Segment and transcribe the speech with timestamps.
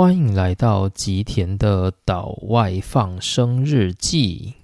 [0.00, 4.54] 欢迎来到吉田的岛外放生日记。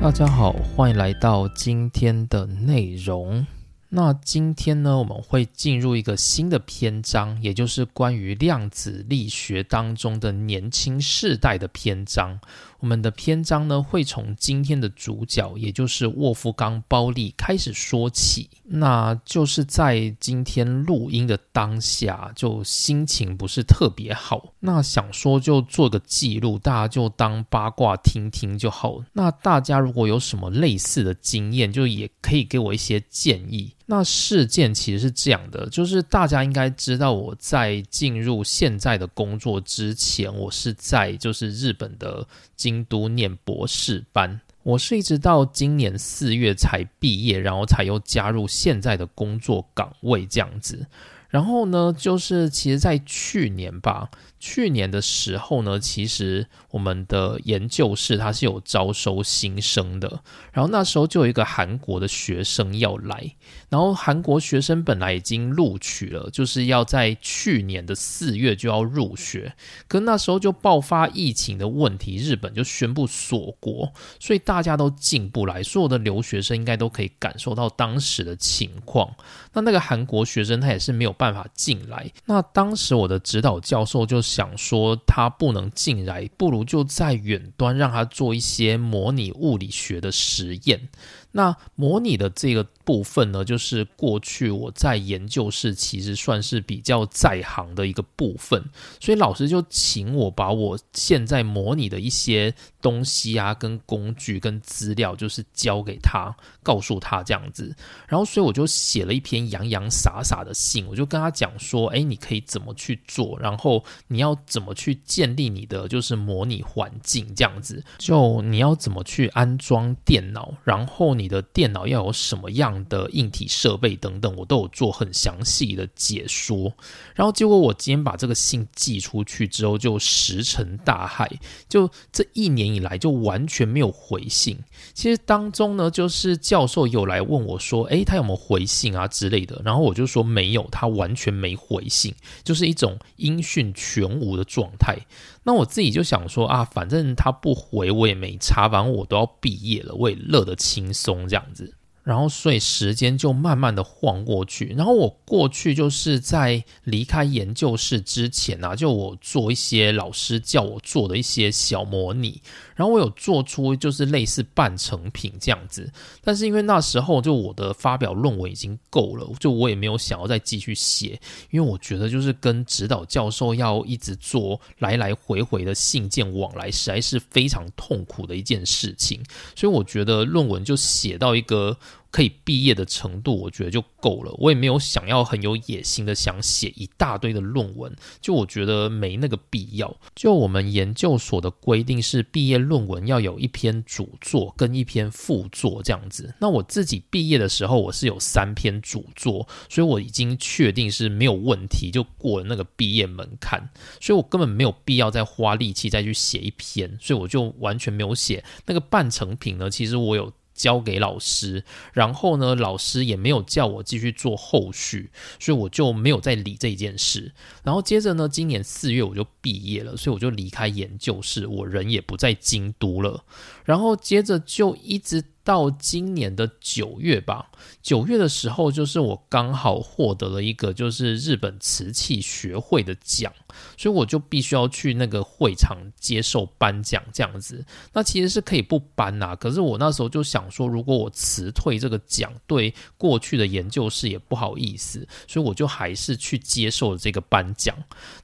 [0.00, 3.44] 大家好，欢迎来到今天的内容。
[3.92, 12.38] 那今天呢，我们会进入一个新的篇章，也就是关于量子力学当中的年轻世代的篇章。
[12.78, 18.48] 我们的篇章呢，会从今天的主角，也就是沃夫冈·包利开始说起。
[18.64, 24.54] 那就是在今天录音的当下，就心情不是特别好。
[24.60, 29.02] 那想说就做个记录，大家就当八卦听听就好。
[29.12, 33.74] 那大家如果有什么类似的经验，就也可以给我一些建议。
[33.90, 50.86] 那事件其实是这样的，就是大家应该知道，我在进入现在的工作之前，我是在就是日本的京都念博士班，我是一直到今年四月才毕业，然后才又加入现在的工作岗位这样子。
[51.28, 54.08] 然后呢，就是其实在去年吧。
[54.40, 60.08] 去年的时候呢，其实我们的研究室它是有招收新生的，
[60.50, 63.36] 然后那时候就有一个韩国的学生要来，
[63.68, 69.54] 然后韩国学生本来已经录取了，就是要在去年的四月就要入学，
[69.86, 79.14] 可那时候就爆发疫情的问题，日本就宣布锁国，所以大家都进不来，所有的留学生应该都可以感受到当时的情况。
[79.52, 84.29] 那那个韩国学生他也是没有办法进来，那当时我的指导教授就是。
[84.30, 90.88] 想说他不能进来，不如就在远端让他做一些模拟物理学的实验。
[91.32, 98.60] 那模拟的这个部分呢，就是过去我在研究室其实算是比较在行的一个部分，
[98.98, 102.52] 所以老师就请我把我现在模拟的一些
[102.82, 107.72] 东西啊、跟工具、跟资料，就是交给他，告诉他这样子。
[108.08, 113.38] 然后，所以我就写了一篇洋洋洒洒的信，我就跟他讲说：“哎，你可以怎么去做？
[113.38, 117.80] 然后你要怎么去建立你的就是模拟环境这样子？
[117.98, 126.72] 就你要怎么去安装电脑，然后。”你的电脑要有什么样的硬体设备等等，我都有做很详细的解说。
[127.14, 131.30] 然后结果我今天把这个信寄出去之后，就石沉大海。
[131.68, 134.58] 就这一年以来，就完全没有回信。
[134.94, 144.96] 其实当中呢，就是教授有来问我说：“诶，他有没有回信啊之类的？”然后我就说没有，他完全没回信，就是一种音讯全无的状态。
[145.42, 151.74] 那我自己就想说啊，反正他不回我也没差，反正我都要毕业了，我也乐得轻松这样子。
[152.10, 154.74] 然后，所以时间就慢慢的晃过去。
[154.76, 162.42] 然后我过去就是在离开研究室之前啊，就我做一些老师叫我做的一些小模拟。
[162.74, 165.88] 然后我有做出就是类似半成品这样子，
[166.20, 179.22] 但是因为那时候就我的发表论文已经够了，就我也没有想要再继续写，因为我觉得就是跟指导教授要一直做来来回回的信件往来，实在是非常痛苦的一件事情，
[179.54, 181.78] 所以我觉得论文就写到一个。
[182.10, 184.32] 可以毕业的程度，我觉得就够了。
[184.38, 189.96] 我也没有想要很有野心的想写一大堆的论文，就我觉得没那个必要。
[190.14, 196.34] 就我们研究所的规定是，毕业论文要有一篇主作跟一篇副作这样子。
[196.40, 203.70] 那我自己毕业的时候，我是有三篇主作，所以我已经确定是没有问题，就过了那个毕业门槛。
[204.00, 209.70] 所以我根本没有必要再花力气再去写一篇，所以我就完全没有写那个半成品呢。
[209.70, 210.32] 其实我有。
[210.60, 217.32] 交给老师，然后呢，老师也没有叫我继续做后续，所以我就没有再理这件事。
[217.62, 223.24] 然后接着呢，今年四月我就毕业了，所以我就离开研究室，我人也不在京都了。
[223.64, 225.24] 然后接着就一直。
[225.42, 227.50] 到今年的九月吧，
[227.82, 233.32] 九月的时候，就是我刚好获得了一个就是日本瓷器学会的奖，
[233.76, 237.64] 所以我就必须要去那个会场接受颁奖这样子。
[237.94, 247.74] 那其实是可以不颁呐，可是我那时候就想说，如果我辞退这个奖，对过去的研究室也不好意思，所以我就还是去接受了这个颁奖。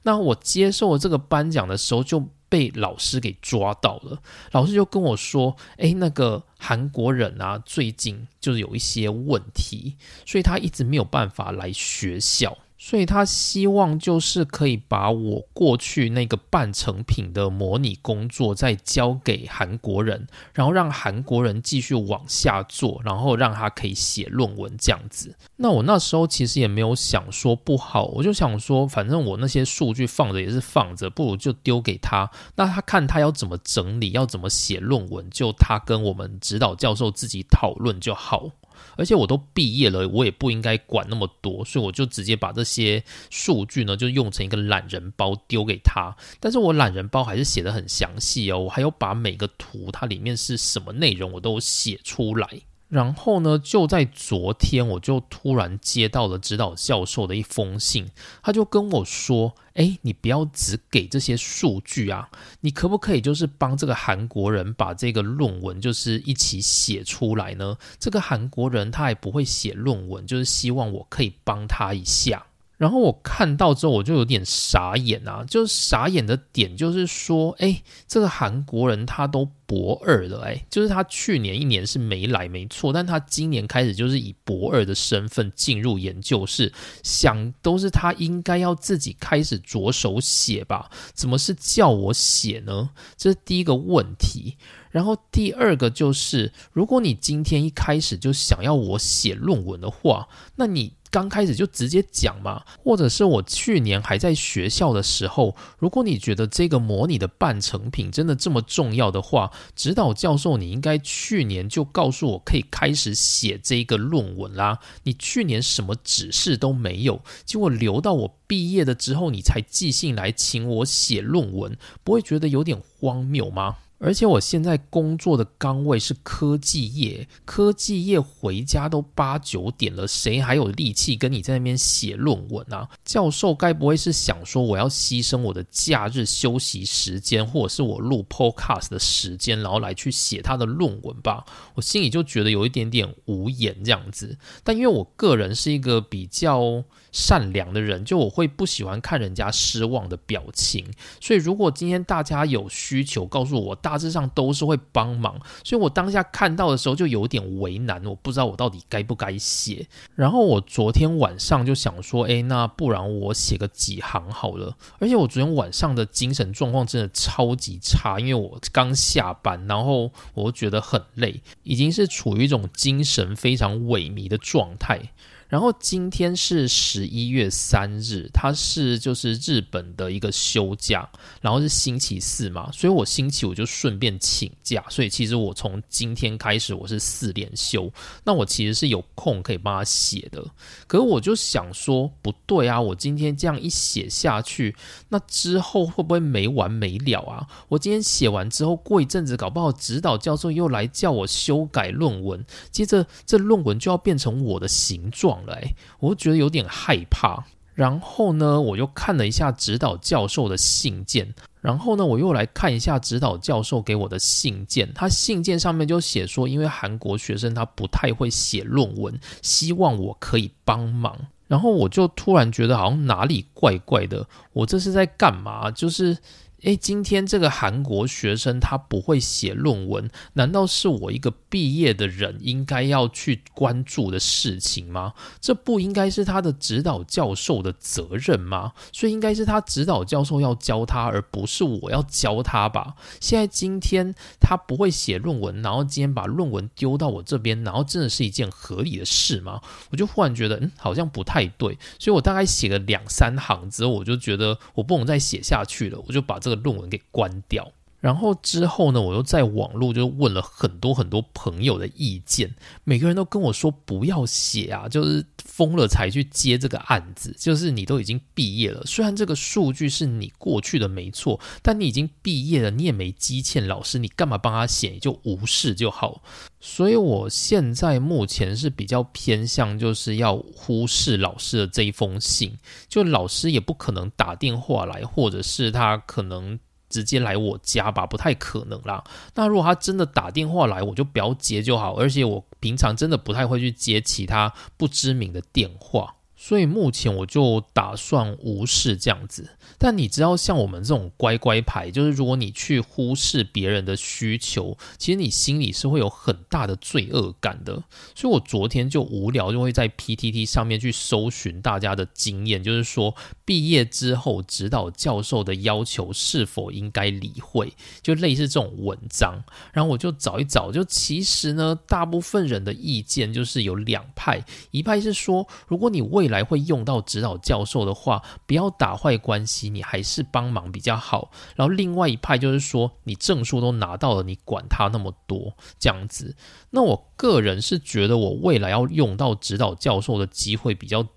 [0.03, 2.23] 那我接受了这个颁奖的时候就。
[2.49, 4.21] 被老师给抓到了，
[4.51, 9.95] 老师就跟我说：“哎，那个韩国人啊，最近就是有一些问题，
[10.25, 25.35] 所以他一直没有办法来学校。”所以他希望就是可以把我过去那个半成品的模拟工作再交给韩国人，然后让韩国人继续往下做，然后让他可以写论文这样子。
[25.55, 38.51] 那我那时候其实也没有想说不好，我就想说，反正我那些数据放着也是放着，不如就丢给他，那他看他要怎么整理，要怎么写论文，就他跟我们指导教授自己讨论就好。
[38.95, 46.15] 而且我都毕业了，我也不应该管那么多，所以我就直接把这些数据呢，就用成一个懒人包丢给他。
[46.39, 52.47] 但是我懒人包还是写的很详细哦，我还要把每个图它里面是什么内容我都写出来。
[52.89, 58.07] 然后呢，就在昨天，我就突然接到了指导教授的一封信，
[58.41, 62.29] 他就跟我说：“哎，你不要只给这些数据啊，
[62.61, 67.77] 你可不可以就是帮这个韩国人把这个论文就是一起写出来呢？
[67.99, 72.45] 这个韩国人他也不会写论文，就是希望我可以帮他一下。”
[72.77, 75.43] 然后我看到之后，我就有点傻眼啊！
[75.49, 86.71] 就是傻眼的点就是说，哎，这个韩国人他都博二了，哎，就是他去年一年是没来，没错，但他今年开始就是以博二的身份进入研究室，
[87.01, 90.91] 想都是他应该要自己开始着手写吧？
[91.15, 92.91] 怎么是叫我写呢？
[93.17, 94.55] 这是第一个问题。
[94.91, 100.93] 然后第二个就是，如果你今天一开始就想要我写论文的话，那你。
[101.09, 114.79] 刚开始就直接讲嘛，或者是我去年还在学校的时候，如果你觉得这个模拟的半成品真的这么重要的话，指导教授你应该去年就告诉我可以开始写这个论文啦。
[115.03, 123.77] 你去年什么指示都没有，结果留到我毕业了之后，你才寄信来请我写论文，不会觉得有点荒谬吗？
[123.99, 132.87] 而且我现在工作的岗位是科技业，科技业回家都八九点了，谁还有力气跟你在那边写论文啊？
[133.03, 141.43] 教授该不会是想说我要牺牲我的假日休息时间，或者是我录 podcast 的时间，然后来去写他的论文吧？
[141.73, 144.37] 我心里就觉得有一点点无言这样子。
[144.63, 146.83] 但因为我个人是一个比较。
[147.17, 150.85] 善良的人，就我会不喜欢看人家失望的表情，
[151.19, 155.41] 所以如果今天大家有需求，告诉我，大致上都是会帮忙。
[155.63, 159.87] 所以我当下看到的时候就有点为难，我不知道我到底该不该写。
[160.13, 164.77] 然后我昨天晚上就想说，哎，那不然我写个几行好了。
[164.99, 175.01] 而且我昨天晚上的精神状况真的超级差，因为我刚下班，然后我觉得很累，已经是处于一种精神非常萎靡的状态。
[175.47, 181.09] 然后今天是十一月三日，它是就是日本的一个休假，
[181.39, 187.89] 然后是星期四嘛，所以我星期五就顺便请假，所以其实我从今天开始我是四连休，
[188.25, 190.43] 那我其实是有空可以帮他写的，
[190.85, 194.75] 可是我就想说不对啊，我今天这样一写下去，
[195.07, 197.47] 那之后会不会没完没了啊？
[197.69, 205.36] 我今天写完之后，过一阵子搞不好指导教授又来叫我修改论文，接着这论文就要变成我的形状。
[205.45, 207.43] 来，我觉得有点害怕。
[207.73, 211.31] 然后呢，我又看了一下指导教授的信件。
[211.61, 214.91] 然后呢，我又来看一下指导教授给我的信件。
[214.93, 221.15] 他信件上面就写说，因为韩国学生他不太会写论文，希望我可以帮忙。
[221.47, 224.25] 然后我就突然觉得好像哪里怪怪的。
[224.53, 225.69] 我这是在干嘛？
[225.69, 226.17] 就是。
[226.63, 235.13] 诶，今天这个韩国学生他不会写论文，难道是我一个毕业的人应该要去关注的事情吗？
[235.39, 238.71] 这不应该是他的指导教授的责任吗？
[238.91, 242.95] 所以应该是他指导教授要教他，而不是我要教他吧？
[243.21, 249.61] 现在今天他不会写论文，然后今天把论文丢到我这边，然后真的是一件合理的事吗？
[249.91, 251.77] 我就忽然觉得，嗯，好像不太对。
[251.99, 256.41] 所以我大概写了两三行之后，我就觉得我不能再写下去了，我就把。
[256.47, 274.89] 这个论文给关掉，然后之后呢，我又在网络就问了很多很多朋友的意见，每个人都跟我说不要写啊，就是疯了才去接这个案子，就是你都已经毕业了，虽然这个数据是你过去的没错，但你已经毕业了，你也没积欠老师，你干嘛帮他写？
[274.89, 276.21] 你就无视就好。
[276.59, 282.55] 所以我现在目前是比较偏向，就是要忽视老师的这一封信，
[282.87, 289.03] 就老师也不可能打电话来，或者是他可能直接来我家吧，不太可能啦。
[289.35, 296.16] 那如果他真的打电话来，我就不要接就好，而且我平常真的不太会去接其他不知名的电话。
[296.47, 299.49] 所以目前我就打算无视这样子。
[299.77, 307.83] 但你知道，像我们这种乖乖牌，就是如果你去忽视别人的需求，其实你心里是会有很大的罪恶感的。
[308.15, 313.13] 所以我昨天就无聊，就会在 PTT 上面去搜寻大家的经验，就是说
[313.43, 319.43] 毕业之后指导教授的要求是否应该理会，就类似这种文章。
[319.73, 329.71] 然后我就找一找，就其实呢，大部分人的意见就是有两派，一派是说，如果你未来还会用到指导教授的话，不要打坏关系。
[329.71, 336.35] 你还是帮忙比较好，然后另外一派就是说，你证书都拿到了，你管他那么多这样子。
[336.69, 341.07] 那我个人是觉得，我未来要用到指导教授的机会比较。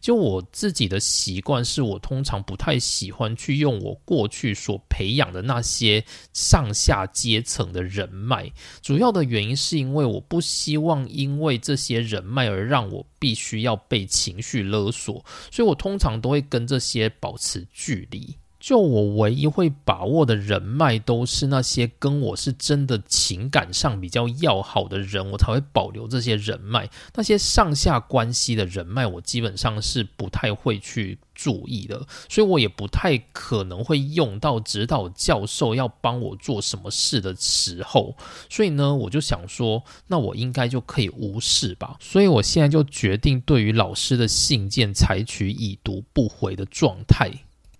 [0.00, 8.50] 就我自己的习惯是我通常不太喜欢去用我过去所培养的那些上下阶层的人脉，
[8.82, 18.36] 主要的原因是因为我不希望因为这些人脉而让我必须要被情绪勒索，所以我通常都会跟这些保持距离。
[18.60, 26.90] 就我唯一会把握的人脉，都是那些跟我是真的情感上比较要好的人，我才会保留这些人脉。
[27.14, 38.14] 那些上下关系的人脉，我基本上是不太会去注意的，所以我也不太可能会用到指导教授要帮我做什么事的时候。
[38.50, 41.96] 所以呢，我就想说，那我应该就可以无视吧。
[41.98, 47.30] 所以我现在就决定，对于老师的信件采取已读不回的状态。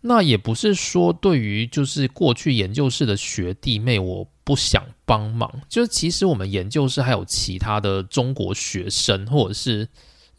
[0.00, 5.62] 那也不是说对于就是过去研究室的学弟妹，我不想帮忙。
[5.68, 9.88] 就是其实我们研究室还有其他的中国学生，或者是。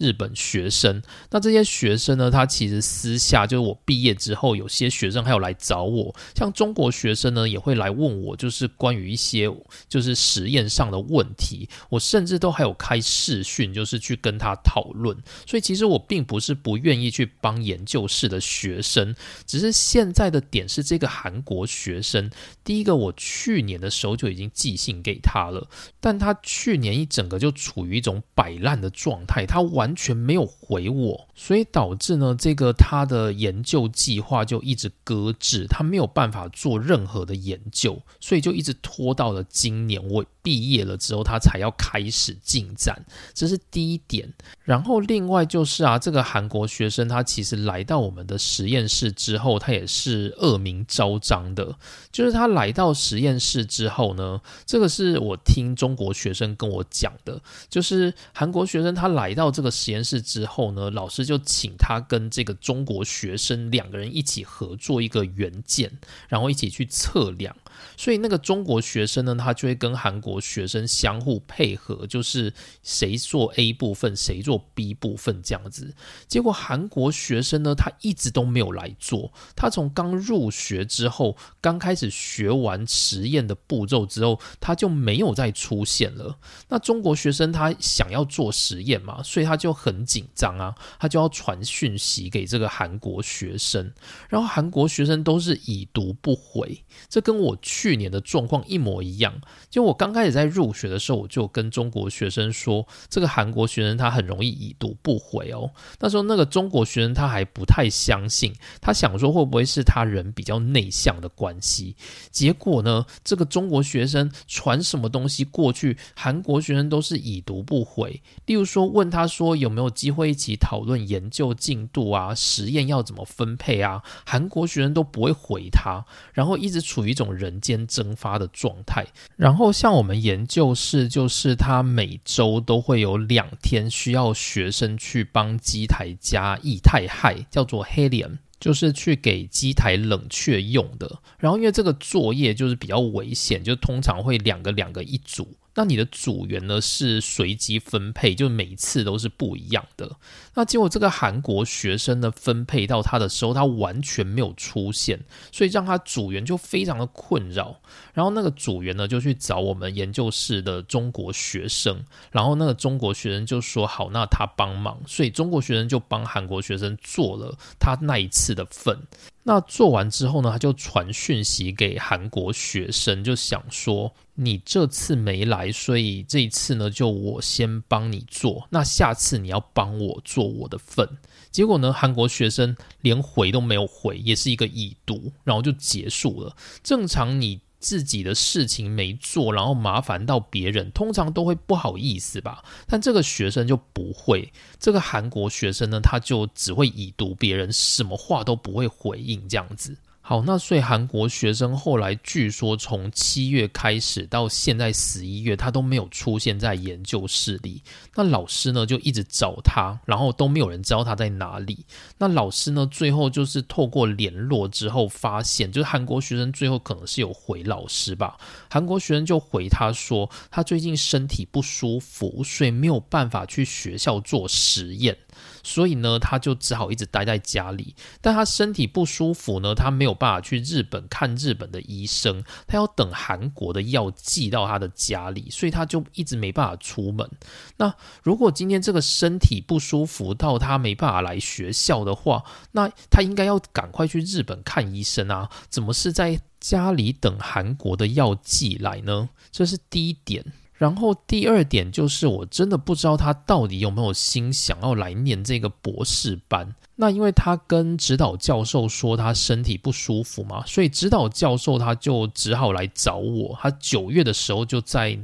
[0.01, 2.31] 日本学生，那这些学生呢？
[2.31, 6.15] 他其实私下就是我毕业之后，有些学生还有来找我。
[6.35, 9.47] 像中国学生呢，也会来问我，就是关于一些
[9.87, 11.69] 就是实验上的问题。
[11.89, 15.15] 我甚至都还有开视讯，就是去跟他讨论。
[15.45, 19.15] 所以其实我并不是不愿意去帮研究室的学生，
[19.45, 22.27] 只是现在的点是这个韩国学生。
[22.63, 29.90] 第一个，我去年的时候就已经寄信给他了，但他去年一整个就处于一种摆烂的状态，他完。
[29.91, 43.03] 完全没有回我，所以导致呢，这个他的研究计划就一直搁置，他没有办法做任何的研究，所以就一直拖到了今年我毕业了之后，他才要开始进展。
[43.33, 44.31] 这是第一点。
[44.63, 51.75] 然后另外就是啊，这个韩国学生他其实来到我们的实验室之后，他也是恶名昭彰的。
[52.11, 59.71] 就是他来到实验室之后呢，这个是我听中国学生跟我讲的，就是韩国学生他来到这个。
[59.71, 65.89] 实验室之后呢，老师就请他跟这个中国学生两个人一起合作一个元件，
[66.27, 67.55] 然后一起去测量。
[67.97, 75.93] 所以那个中国学生呢，他就会跟韩国学生相互配合，就是谁做 A 部分，谁做 B 部分这样子。
[76.27, 79.31] 结果韩国学生呢，他一直都没有来做。
[79.55, 86.37] 他从刚入学之后，刚开始学完实验的步骤之后，他就没有再出现了。
[86.69, 93.91] 那中国学生他想要做实验嘛，所以他就很紧张啊，他就要传讯息给这个韩国学生，
[94.29, 96.83] 然后韩国学生都是已读不回。
[97.09, 99.33] 这跟我去年的状况一模一样。
[99.69, 105.71] 就我刚开始在入学的时候，我就跟中国学生说，这个韩国学生他很容易已读不回哦。
[105.99, 111.95] 那时候那个中国学生他还不太相信，他想说会不会是他人比较内向的关系。
[112.29, 118.21] 结果呢，这个中国学生传什么东西过去，韩国学生都是已读不回。
[118.47, 127.01] 例如说问他说有没有机会一起讨论研究进度啊，实验要怎么分配啊，韩国学生都不会回他，然后一直处。
[127.01, 129.05] 于一种人间蒸发的状态。
[129.37, 141.19] 然后像我们研究室，就是他每周都会有两天需要学生去帮机台加液态氦，叫做 helium，就是去给机台冷却用的。
[141.37, 145.55] 然后因为这个作业就是比较危险，就通常会两个两个一组。
[145.73, 150.17] 那你的组员呢是随机分配，就每次都是不一样的。
[150.53, 155.19] 那结果这个韩国学生呢分配到他的时候，他完全没有出现，
[155.51, 157.79] 所以让他组员就非常的困扰。
[158.13, 168.97] 然后那个组员呢就去找我们研究室的中国学生，然后那个中国学生就说好，那他帮忙，所以中国学生就帮韩国学生做了他那一次的份。
[169.43, 178.67] 那做完之后呢，他就传讯息给韩国学生，就想说你这次没来，所以这一次呢，就我先帮你做。
[178.69, 181.07] 那下次你要帮我做做我的份。
[181.51, 186.55] 结果呢，韩国学生连回都没有回，也是一个已读，然后就结束了。
[186.83, 187.61] 正常你。
[187.81, 192.63] 自己的事情没做，然后麻烦到别人，通常都会不好意思吧？
[192.85, 199.97] 但这个学生就不会，这个韩国学生呢，他就只会已读别人，什么话都不会回应，这样子。
[200.31, 207.81] 好，那所以韩国学生后来据说从七月开始到现在十一月，他都没有出现在研究室里。
[208.15, 211.85] 那老师呢就一直找他，然后都没有人知道他在哪里。
[212.17, 218.37] 那老师呢最后就是透过联络之后发现，就是韩国学生最后可能是有回老师吧。
[218.69, 225.17] 韩国学生就回他说，他最近身体不舒服，所以没有办法去学校做实验。
[225.63, 227.95] 所以呢，他就只好一直待在家里。
[228.21, 237.29] 但他身体不舒服呢，他没有办法去日本看日本的医生，他要等韩国的药寄到他的家里，所以他就一直没办法出门。
[237.77, 245.49] 那如果今天这个身体不舒服到他没办法来学校的话，那他应该要赶快去日本看医生啊！
[245.69, 249.29] 怎么是在家里等韩国的药寄来呢？
[249.51, 250.45] 这是第一点。
[250.81, 256.73] 然后第二点就是，我真的不知道他到底有没有心想要来念这个博士班。
[256.95, 263.55] 那因为他跟指导教授说他身体不舒服嘛，所以指导教授他就只好来找我。
[263.61, 265.19] 他九月的时候就在。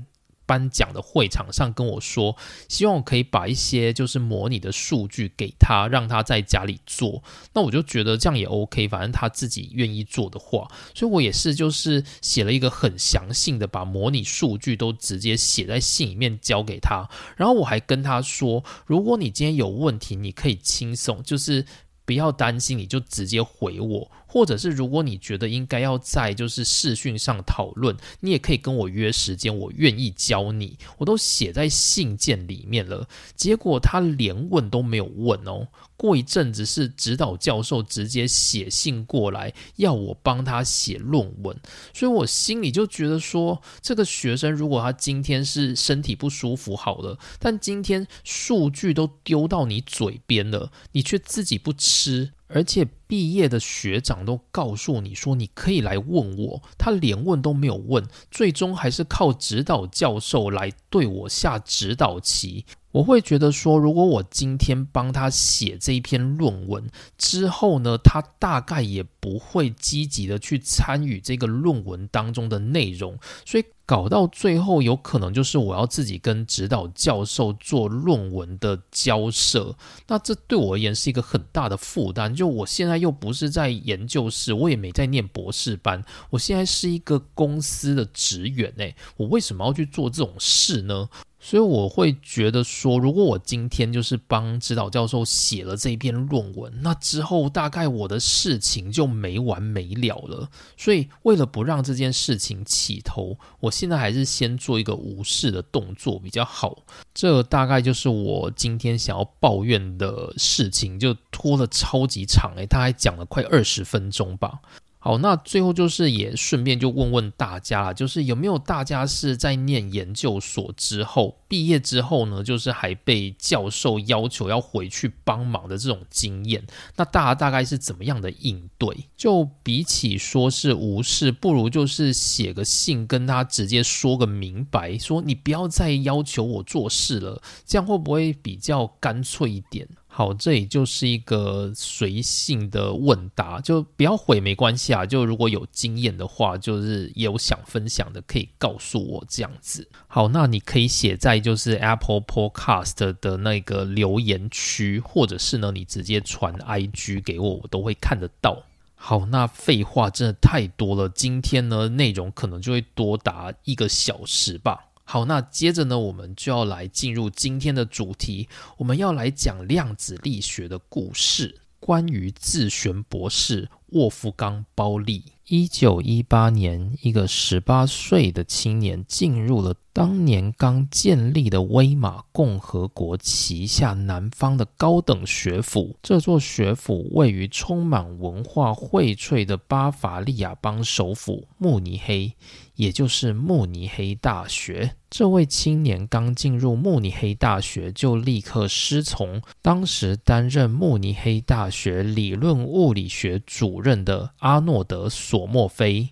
[0.48, 2.36] 颁奖的会场上跟我说，
[2.68, 7.22] 希望我可以把一些就是模拟的数据给他，让他在家里做。
[7.54, 17.08] 那我就觉得这样也 OK，反正他自己愿意做的话，所以我也是就是写了一个很详细的，把模拟数据都直接写在信里面交给他。
[17.36, 21.66] 然后我还跟他说，如果你今天有问题，你可以轻松，就是
[22.06, 24.10] 不要担心，你就直接回我。
[24.28, 30.78] 或者是如果你觉得应该要在就是视讯上讨论，你也可以跟我约时间，我愿意教你。
[30.98, 35.68] 我都写在信件里面了，结果他连问都没有问哦。
[35.96, 41.60] 过一阵子是指导教授直接写信过来要我帮他写论文，
[41.92, 52.34] 所以我心里就觉得说，这个学生如果他今天是身体不舒服好了，但今天数据都丢到你嘴边了，你却自己不吃。
[52.48, 62.66] 而且毕业的学长都告诉你说你可以来问我，他连问都没有问，最终还是靠指导教授来对我下指导棋。
[62.92, 73.66] 我会觉得说，如果我今天帮他写这一篇论文之后呢，他大概也不会积极的去参与这个论文当中的内容，所以。
[73.88, 79.74] 搞到最后，有可能就是我要自己跟指导教授做论文的交涉，
[80.08, 82.36] 那这对我而言是一个很大的负担。
[82.36, 91.08] 就我现在又不是在研究室，我也没在念博士班，我现在是一个公司的职员诶，我为什么要去做这种事呢？
[91.40, 100.50] 所以我会觉得说，如果我今天就是帮指导教授写了这篇论文，那之后大概我的事情就没完没了了。
[100.76, 106.84] 所以为了不让这件事情起头，我现在还是先做一个无视的动作比较好。
[107.14, 114.60] 这大概就是我今天想要抱怨的事情，就拖了超级长诶，他还讲了快二十分钟吧。
[115.08, 126.62] 好，那最后就是也顺便就问问大家，就是有没有大家是在念研究所之后毕业之后呢，就是还被教授要求要回去帮忙的这种经验？
[126.98, 129.08] 那大家大概是怎么样的应对？
[129.16, 139.88] 就比起说是无视，不如就是写个信跟他直接说个明白，说你不要再要求我做事了，这样会不会比较干脆一点？
[140.18, 145.06] 好，这里就是一个随性的问答，就不要回没关系啊。
[145.06, 149.88] 就如果有经验的话，就是有想分享的，可以告诉我这样子。
[150.08, 158.64] 好，那你可以写在就是 Apple Podcast 的那个留言区，或者是呢，你直接传 IG 给我，我都会看得到。
[158.96, 164.86] 好，那废话真的太多了，今天呢内容可能就会多达一个小时吧。
[165.10, 175.24] 好，那接着呢，我们就要来进入今天的主题，我们要来讲量子力学的故事，关于自旋博士沃夫冈·包利。
[175.50, 185.96] 一九一八年，一个十八岁的青年进入了当年刚建立的威玛共和国旗下南方的高等学府。
[186.02, 192.34] 这座学府位于充满文化荟萃的巴伐利亚邦首府慕尼黑。
[192.76, 206.10] 也就是慕尼黑大学，这位青年刚进入慕尼黑大学，就立刻师从当时担任慕尼黑大学理论物理学主任的阿诺德·索莫菲。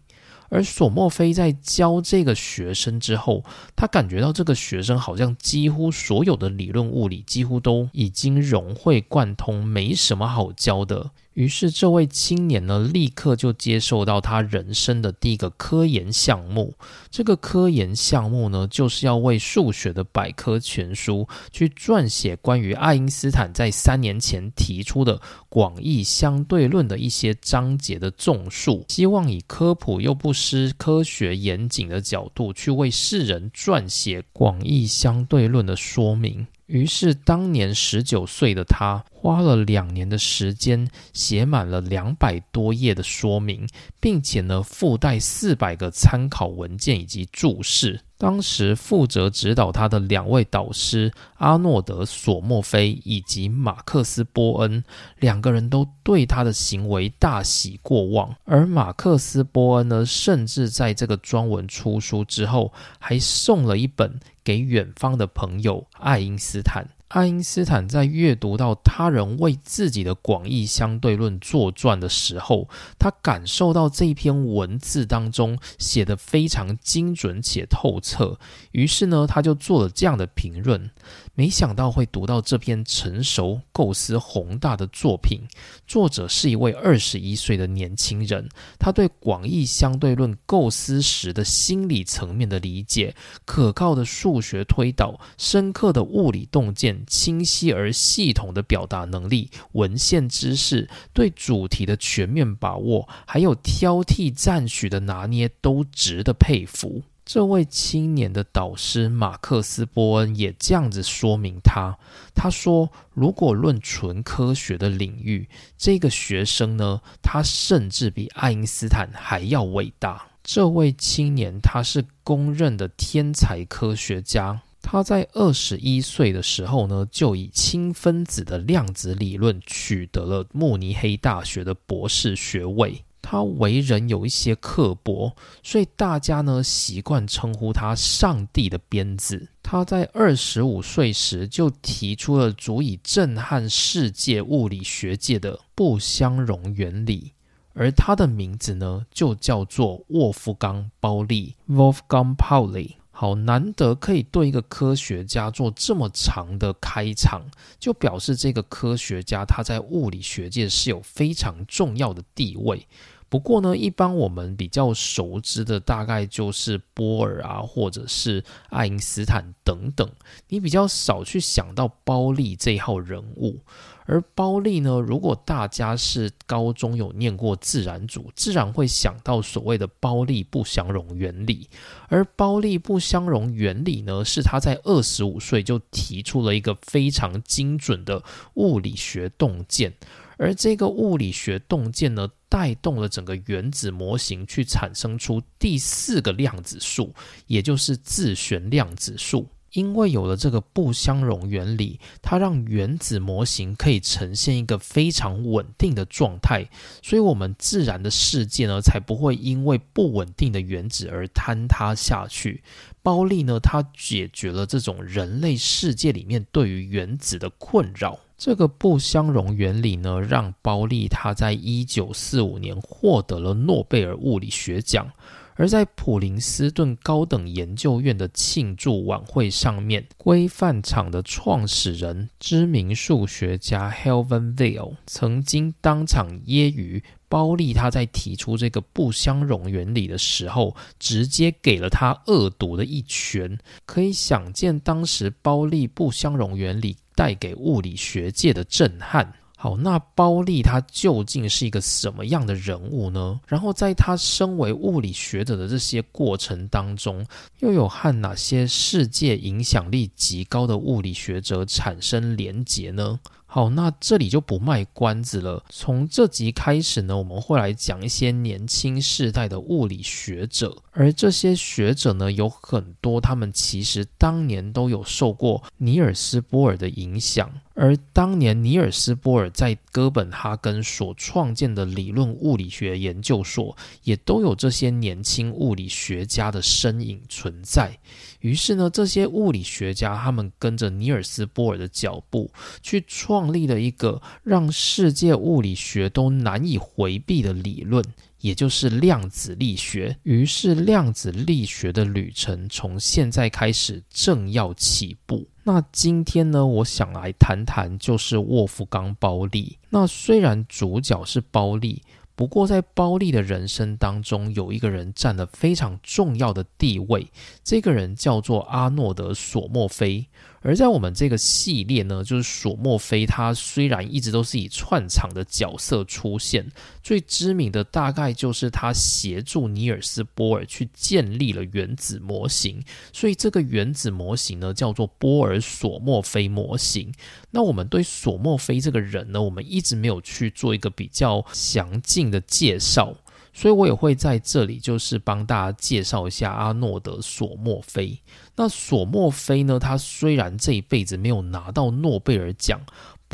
[0.50, 3.44] 而索莫菲在教这个学生之后，
[3.76, 11.12] 他感觉到这个学生好像几乎所有的理论物理几乎都已经融会贯通，没什么好教的。
[11.36, 16.74] 于是，这位青年呢，立刻就接受到他人生的第一个科研项目。
[17.12, 36.48] 这个科研项目呢，就是要为数学的百科全书去撰写关于爱因斯坦在三年前提出的广义相对论的一些章节的综述，希望以科普又不失科学严谨的角度去为世人撰写广义相对论的说明。
[36.68, 43.68] 于是，当年十九岁的他花了两年的时间，写满了两百多页的说明，
[44.06, 48.02] 并且呢，附带四百个参考文件以及注释。
[48.20, 54.84] 当时负责指导他的两位导师阿诺德·索莫菲以及马克思·波恩，
[55.18, 58.36] 两个人都对他的行为大喜过望。
[58.46, 64.20] 而马克思·波恩呢，甚至在这个专文出书之后，还送了一本。
[64.46, 66.88] 给远方的朋友爱因斯坦。
[67.10, 78.40] 爱因斯坦在阅读到他人为自己的广义相对论作传的时候，他感受到这篇文字当中写得非常精准且透彻，
[78.72, 80.90] 于是呢，他就做了这样的评论。
[81.38, 85.42] 没想到会读到这篇成熟、构思宏大的作品。
[85.86, 88.48] 作者是一位二十一岁的年轻人，
[88.80, 107.04] 他对广义相对论构思时的心理层面的理解、可靠的数学推导、深刻的物理洞见、清晰而系统的表达能力、文献知识、对主题的全面把握，还有挑剔赞许的拿捏，都值得佩服。
[107.26, 111.98] 这位青年的导师马克思·波恩也这样子说明他。
[112.36, 120.28] 他说：“如果论纯科学的领域，这个学生呢，他甚至比爱因斯坦还要伟大。
[120.44, 124.62] 这位青年他是公认的天才科学家。
[124.84, 135.34] 他在二十一岁的时候呢，就以氢分子的量子理论取得了慕尼黑大学的博士学位。”他为人有一些刻薄，
[135.64, 139.50] 所以大家呢习惯称呼他“上帝的鞭子”。
[139.64, 147.32] 他在二十五岁时就提出了足以震撼世界物理学界的不相容原理，
[147.74, 152.92] 而他的名字呢就叫做沃夫冈·包利 （Wolfgang Pauli）。
[153.18, 157.44] 好难得可以对一个科学家做这么长的开场，
[157.80, 162.86] 就表示这个科学家他在物理学界是有非常重要的地位。
[163.28, 170.10] 不过呢，一般我们比较熟知的大概就是波尔啊，或者是爱因斯坦等等，
[170.48, 173.60] 你比较少去想到包利这一号人物。
[174.08, 181.68] 而包利呢，如果大家是高中有念过自然组，自然会想到所谓的包利不相容原理。
[182.08, 188.22] 而包利不相容原理呢，是他在二十五岁就提出了一个非常精准的
[188.54, 189.92] 物理学洞见。
[190.38, 197.14] 而这个物理学洞见呢，带动了整个原子模型去产生出第四个量子数，
[197.48, 199.48] 也就是自旋量子数。
[199.72, 206.70] 因为有了这个不相容原理，它让原子模型可以呈现一个非常稳定的状态，
[207.04, 212.64] 所以我们自然的世界呢，才不会因为不稳定的原子而坍塌下去。
[213.04, 218.18] 包利呢，他解决了这种人类世界里面对于原子的困扰。
[218.38, 225.10] 这个不相容原理呢，让包利他在一九四五年获得了诺贝尔物理学奖。
[225.58, 243.58] 而在普林斯顿高等研究院的庆祝晚会上面，规范厂的创始人、知名数学家 Helvin Vail 曾经当场揶揄包利，他在提出这个不相容原理的时候，直接给了他恶毒的一拳。
[243.86, 246.98] 可以想见，当时包利不相容原理。
[247.16, 249.34] 带给物理学界的震撼。
[249.58, 253.40] 好，那包利他究竟是一个什么样的人物呢？
[253.48, 257.26] 然后在他身为物理学者的这些过程当中，
[257.60, 263.20] 又有和哪些世界影响力极高的物理学者产生连结呢？
[263.56, 265.64] 好，那这里就不卖关子了。
[265.70, 277.50] 从这集开始呢，我们会来讲一些年轻世代的物理学者，而这些学者呢，有很多他们其实当年都有受过尼尔斯波尔的影响。
[277.78, 287.98] 而当年尼尔斯波尔在哥本哈根所创建的理论物理学研究所，也都有这些年轻物理学家的身影存在。
[288.46, 292.52] 于是呢，这些物理学家他们跟着尼尔斯波尔的脚步，
[292.84, 298.06] 去创立了一个让世界物理学都难以回避的理论。
[298.42, 305.48] 也就是量子力学，于是量子力学的旅程从现在开始正要起步。
[305.64, 309.80] 那今天呢，我想来谈谈就是沃夫冈包利。
[309.90, 312.04] 那虽然主角是包利。
[312.36, 317.32] 不过，在包利的人生当中，有一个人占了非常重要的地位，
[317.64, 320.28] 这个人叫做阿诺德·索莫菲。
[320.66, 326.66] 而在我们这个系列呢，就是索莫菲，他虽然一直都是以串场的角色出现，
[327.04, 337.14] 最知名的大概就是他协助尼尔斯·波尔去建立了原子模型，所以这个原子模型呢叫做波尔索莫菲模型。
[337.52, 343.16] 那我们对索莫菲这个人呢，我们一直没有去做一个比较详尽的介绍。
[343.58, 348.20] 所以我也会在这里，就是帮大家介绍一下阿诺德·索莫菲。
[348.58, 352.82] 那索莫菲呢，他虽然这一辈子没有拿到诺贝尔奖。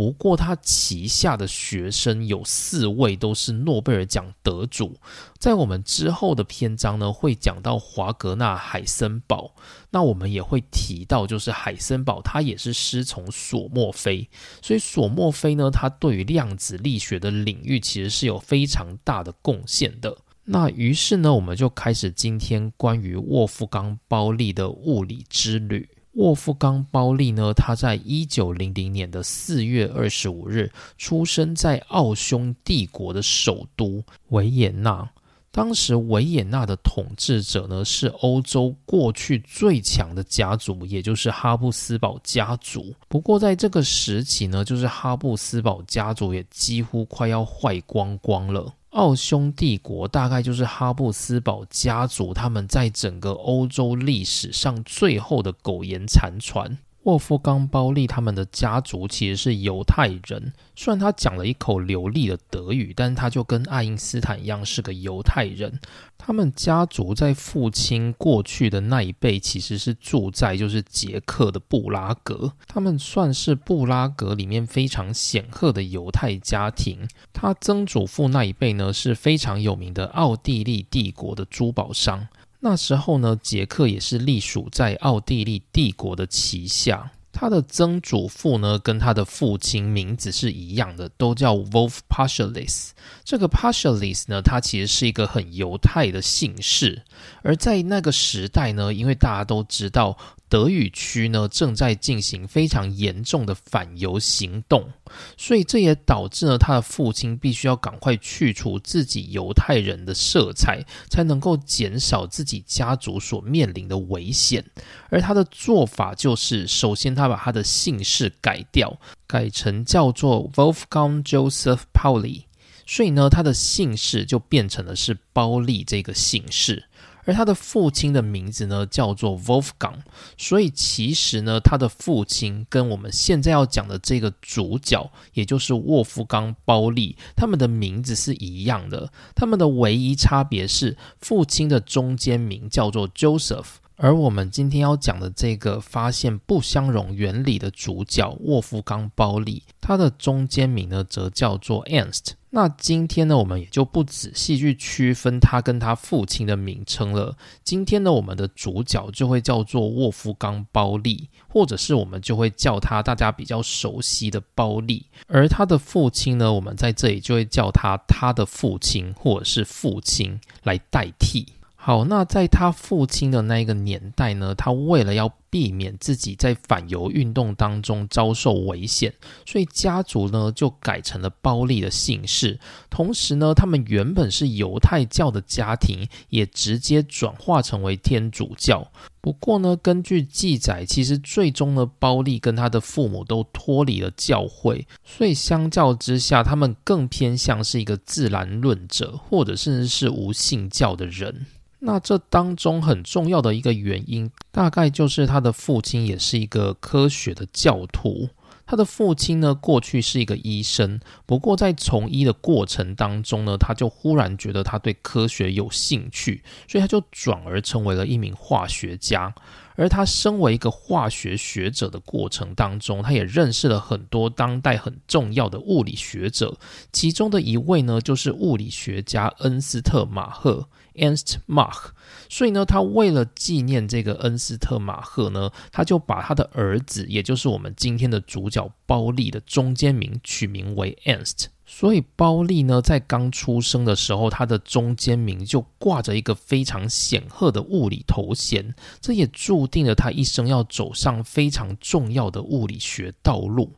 [0.02, 4.98] 不过，他旗下的学生有四位都是诺贝尔奖得主。
[5.38, 9.54] 在我们之后的篇章呢，会讲到华格纳、海森堡。
[9.92, 14.28] 那我们也会提到，就是海森堡他也是师从索莫菲。
[14.64, 20.18] 所以，索莫菲呢，他对于量子力学的领域其实是有非常大的贡献的。
[20.46, 25.88] 那于是呢，我们就开始今天关于沃夫冈包利的物理之旅。
[26.14, 27.54] 沃夫冈·包利呢？
[27.54, 35.10] 他在一九零零年的四月二十五日出生在奥匈帝国的首都维也纳。
[35.54, 42.94] 当时维也纳的统治者呢是欧洲过去最强的家族，也就是哈布斯堡家族。
[43.10, 48.74] 不过在这个时期呢，就是哈布斯堡家族也几乎快要坏光光了。
[48.92, 56.78] 奥匈帝国大概就是哈布斯堡家族他们在整个欧洲历史上最后的苟延残喘。
[57.04, 65.80] 沃夫冈·包利他们的家族其实是犹太人，虽然他讲了一口流利的德语，但是他就跟爱因斯坦一样是个犹太人。
[66.18, 77.08] 他们家族在父亲过去的那一辈其实是住在就是捷克的布拉格，他们算是布拉格里面非常显赫的犹太家庭。
[77.34, 82.28] 他曾祖父那一辈呢是非常有名的奥地利帝国的珠宝商。
[82.62, 87.12] 那时候呢，杰克也是隶属在奥地利帝国的旗下。
[87.34, 92.92] 他的曾祖父呢，跟他的父亲名字是一样的，都叫 Wolf pashalis。
[93.24, 97.04] 这个 pashalis 呢，它其实是一个很犹太的姓氏。
[97.42, 100.18] 而在那个时代呢，因为大家都知道。
[100.52, 104.92] 德语区呢正在进行非常严重的反犹行动，
[105.38, 114.62] 所以这也导致呢他的父亲必须要赶快去除自己犹太人的色彩，才能够减少自己家族所面临的危险。
[115.10, 122.44] 而他的做法就是，首先他把他的姓氏改掉，改成叫做 Wolfgang Joseph Pauli，
[122.86, 126.90] 所以呢他的姓氏就变成了是包利这个姓氏。
[127.26, 130.00] 而他的父亲的名字呢，叫做 Wolfgang，
[130.38, 143.81] 所以其实呢，他的父亲跟我们现在要讲的这个主角，也就是沃夫冈·包利，他们的名字是一样的，他们的唯一差别是父亲的中间名叫做 Joseph。
[144.04, 152.32] 而我们今天要讲的这个发现不相容原理的主角沃夫冈·包利，他的中间名呢则叫做 Ernst。
[152.50, 157.38] 那今天呢，我们也就不仔细去区分他跟他父亲的名称了。
[157.64, 165.06] 今天呢，我们的主角就会叫做沃夫冈·包利，或者是我们就会叫他大家比较熟悉的包利。
[165.28, 171.46] 而他的父亲呢，我们在这里就会叫他他的父亲，或者是父亲来代替。
[171.84, 179.12] 好，那在他父亲的那一个年代呢，他为了要避免自己在反犹运动当中遭受危险，
[179.48, 182.60] 所以家族呢就改成了包利的姓氏。
[182.92, 188.88] 同时呢，他们原本是犹太教的家庭，也直接转化成为天主教。
[189.20, 201.48] 不过呢，根据记载，其实最终呢，包利跟他的父母都脱离了教会，所以相较之下，他们更偏向是一个自然论者，或者甚至是无信教的人。
[201.84, 208.30] 那这当中很重要的一个原因，大概就是他的父亲也是一个科学的教徒。
[208.68, 219.34] 他的父亲呢，过去是一个医生，不过在从医的过程当中呢，他就忽然觉得他对科学有兴趣，所以他就转而成为了一名化学家。
[219.76, 226.56] 而他身为一个化学学者的过程当中，他也认识了很多当代很重要的物理学者，
[226.94, 230.68] 其中的一位呢，就是物理学家恩斯特·马赫。
[230.96, 231.90] Ernst Mach。
[232.30, 241.48] 所以呢，他为了纪念这个恩斯特·马赫呢，他就把他的儿子，也就是我们今天的主角包利的中间名取名为 Ernst。
[241.66, 253.78] 所以包利呢，在刚出生的时候，他的中间名就挂着一个非常显赫的物理头衔，这也注定了他一生要走上非常重要的物理学道路。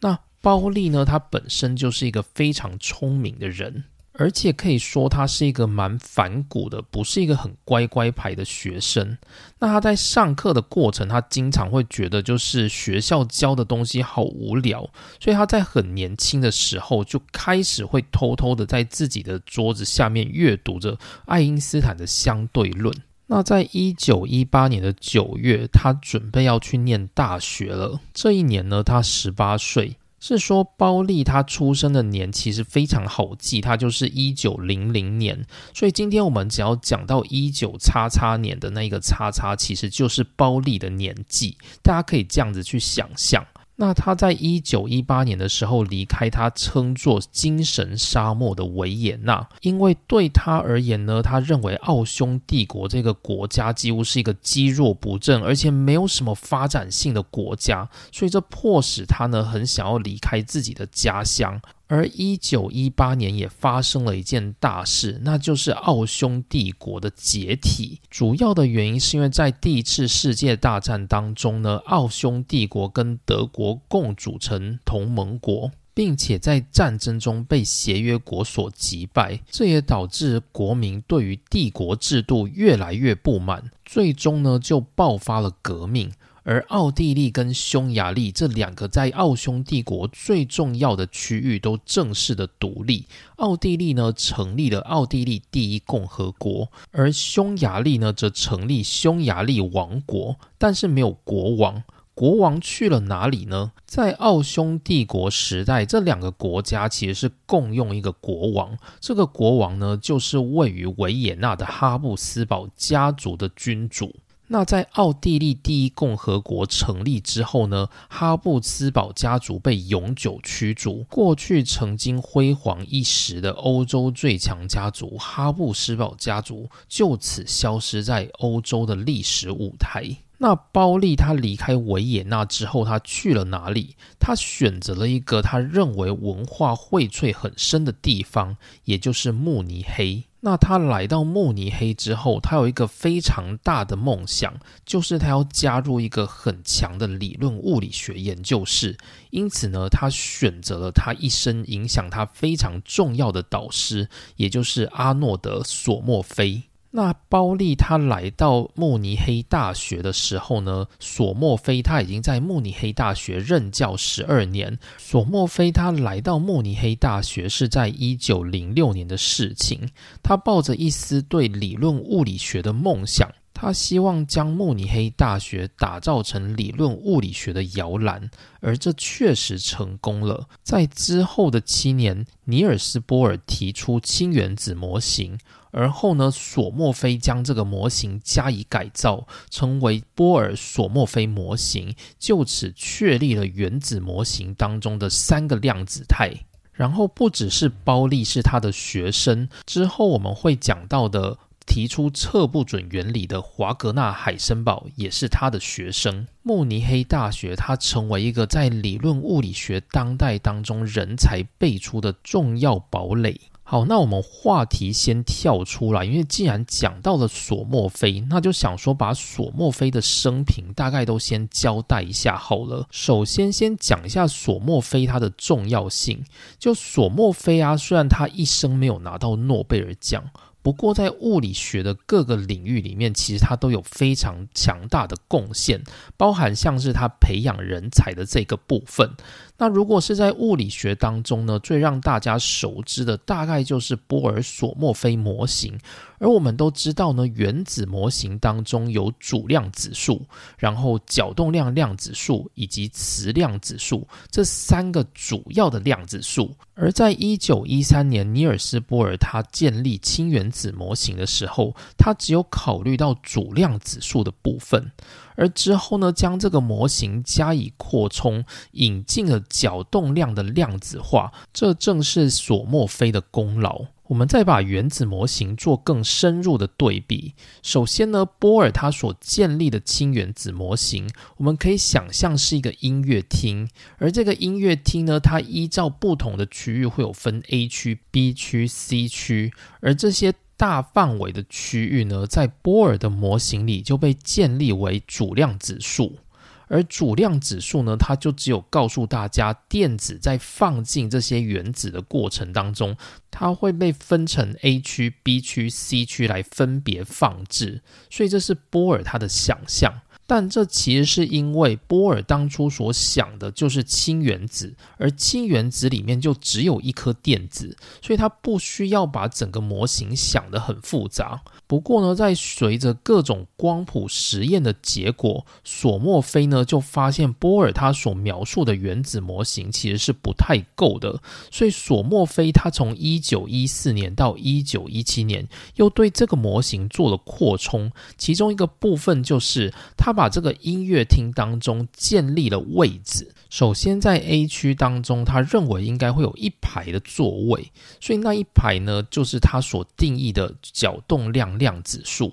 [0.00, 3.84] 那包利呢，他本身就是一个非常聪明的人。
[4.16, 9.18] 而且可以说他是一个蛮反骨的，不是一个很乖乖牌的学生。
[9.58, 20.96] 那他在上课的过程，他经常会觉得就是学校教的东西好无聊，所以他在很年轻的时候就开始会偷偷的在自己的桌子下面阅读着
[21.26, 22.94] 爱因斯坦的相对论。
[23.26, 27.98] 那在一九一八年的九月，他准备要去念大学了。
[28.12, 29.96] 这一年呢，他十八岁。
[30.26, 43.46] 是说包利他出生的年其实非常好记，他就是一九零零年，所以今天我们只要讲到一九叉叉年的那个叉叉，其实就是包利的年纪，大家可以这样子去想象。
[43.76, 61.60] 那他在一九一八年的时候离开他称作精神沙漠的维也纳，因为对他而言呢，他认为奥匈帝国这个国家几乎是一个积弱不振，而且没有什么发展性的国家，所以这迫使他呢很想要离开自己的家乡。
[61.86, 68.00] 而一九一八年也发生了一件大事，那就是奥匈帝国的解体。
[68.10, 79.38] 主要的原因是因为在第一次世界大战当中呢，奥匈帝国跟德国共组成同盟国，并且在战争中被协约国所击败。
[79.50, 86.10] 这也导致国民对于帝国制度越来越不满，最终呢就爆发了革命。
[86.44, 93.06] 而奥地利跟匈牙利这两个在奥匈帝国最重要的区域都正式的独立。
[93.36, 101.82] 奥地利呢成立了奥地利第一共和国，而匈牙利呢则成立匈牙利王国，但是没有国王。
[102.14, 103.72] 国王去了哪里呢？
[103.86, 108.78] 在奥匈帝国时代，这两个国家其实是共用一个国王。
[109.00, 114.14] 这个国王呢，就是位于维也纳的哈布斯堡家族的君主。
[114.54, 121.04] 那在奥地利第一共和国成立之后呢，哈布斯堡家族被永久驱逐。
[121.10, 130.18] 过去曾经辉煌一时的欧洲最强家族哈布斯堡家族就此消失在欧洲的历史舞台。
[130.38, 133.96] 那包利他离开维也纳之后，他去了哪里？
[134.20, 140.22] 他选择了一个他认为文化荟萃很深的地方，也就是慕尼黑。
[140.46, 144.52] 那他来到慕尼黑之后，他有一个非常大的梦想，
[144.84, 148.98] 就是他要加入一个很强的理论物理学研究室。
[149.30, 156.64] 因此呢，他选择了他一生影响他非常重要的导师，也就是阿诺德·索莫菲。
[156.96, 164.78] 那包利他来到慕尼黑大学的时候呢，索莫菲他已经在慕尼黑大学任教十二年。
[164.96, 169.90] 索莫菲他来到慕尼黑大学是在一九零六年的事情。
[170.22, 173.28] 他抱着一丝对理论物理学的梦想，
[173.64, 180.46] 他希望将慕尼黑大学打造成理论物理学的摇篮，而这确实成功了。
[180.62, 185.38] 在之后的七年，尼尔斯波尔提出氢原子模型。
[185.70, 196.30] 而后呢，索莫菲将这个模型加以改造，成为波尔索莫菲模型，就此确立了原子模型当中的三个量子态。
[196.74, 206.26] 然后不只是包利是他的学生，之后我们会讲到的提出测不准原理的华格纳海森堡也是他的学生。
[206.42, 213.40] 慕尼黑大学，它成为一个在理论物理学当代当中人才辈出的重要堡垒。
[213.66, 222.86] 好，那我们话题先跳出来，因为既然讲到了索莫菲，那就想说把索莫菲的生平大概都先交代一下好了。
[222.90, 226.22] 首先，先讲一下索莫菲他的重要性。
[226.58, 230.22] 就索莫菲啊，虽然他一生没有拿到诺贝尔奖。
[230.64, 235.84] 不过，在物理学的各个领域里面，其实它都有非常强大的贡献，
[236.16, 239.10] 包含像是它培养人才的这个部分。
[239.56, 245.78] 那如果是在物理学当中呢，最让大家熟知的，大概就是波尔索莫菲模型。
[246.18, 250.24] 而我们都知道呢，原子模型当中有主量子数，
[250.58, 256.54] 然后角动量量子数以及磁量子数这三个主要的量子数。
[256.74, 264.90] 而在一九一三年，尼尔斯波尔他建立氢原子模型的时候，他只有考虑到主量子数的部分。
[265.36, 273.86] 而之后呢，将这个模型加以扩充，引进了角动量的量子化，这正是索莫菲的功劳。
[274.08, 277.32] 我们再把原子模型做更深入的对比。
[277.62, 283.66] 首先呢，波尔他所建立的氢原子模型，我们可以想象是一个音乐厅，
[283.96, 296.18] 而这个音乐厅呢，它依照不同的区域会有分 A 区、B 区、C 区，而这些大范围的区域呢，在波尔的模型里就被建立为主量指数。
[296.66, 302.96] 而主量指数呢，它就只有告诉大家，电子在放进这些原子的过程当中，
[303.30, 307.82] 它会被分成 A 区、B 区、C 区来分别放置。
[308.08, 309.92] 所以这是波尔他的想象。
[310.26, 321.42] 但这其实是因为波尔当初所想的就是氢原子，而氢原子里面就只有一颗电子，所以他不需要把整个模型想得很复杂。
[321.66, 331.20] 不过呢，在随着各种光谱实验的结果，索莫菲呢就发现波尔他所描述的原子模型其实是不太够的，
[331.50, 335.46] 所以索莫菲他从一九一四年到一九一七年
[335.76, 343.34] 又对这个模型做了扩充，其中一个部分就是他把这个音乐厅当中建立了位置。
[343.50, 352.32] 首先，在 A 区当中，他认为应该会有一排的座位，所以那一排呢，就是他所定义的角动量量子数。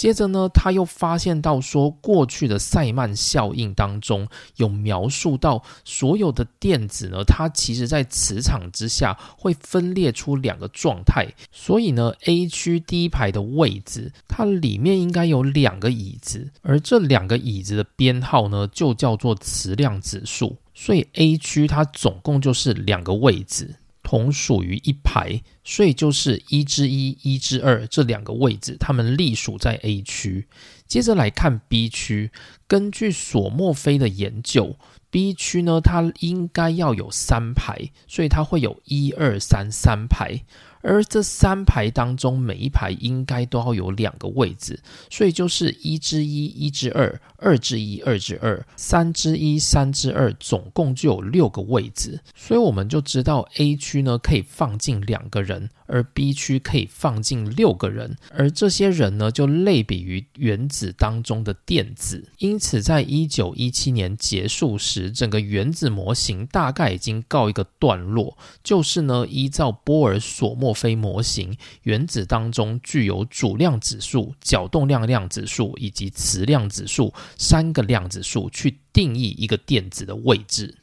[0.00, 4.26] 接着呢，他又发现到说，过去的塞曼效应当中
[4.56, 11.28] 有描述到，所有的电子呢，它其实在磁场之下会分裂出两个状态。
[11.52, 20.56] 所以呢，A 区第一排的位置，它里面应该有两个椅子，而这两个椅子的编号呢，就叫做磁量子数。
[20.74, 23.74] 所以 A 区它总共就是两个位置。
[24.10, 30.48] 同属于一排，所以就是一之一、一之二这两个位置，它们隶属在 A 区。
[30.88, 32.32] 接着来看 B 区，
[32.66, 34.76] 根据索莫菲的研究
[35.10, 40.40] ，B 区呢，它应该要有三排，所以它会有一二三三排。
[40.82, 52.20] 而这三排当中，每一排应该都要有两个位置，所以就是一之一、一之二、二之一、二之二、三之一、三之二，总共就有六个位置。
[52.34, 55.70] 所以我们就知道 A 区呢可以放进两个人。
[55.92, 62.28] 而 B 区可以放进六个人，而这些人呢，就类比于原子当中的电子。
[62.38, 68.38] 因此，在一九一七年结束时，整个原子模型大概已经告一个段落。
[68.62, 80.76] 就是呢，依照波尔索莫菲模型，原子当中具有主量子数、角动量量子数以及磁量子数三个量子数去定义一个电子的位置。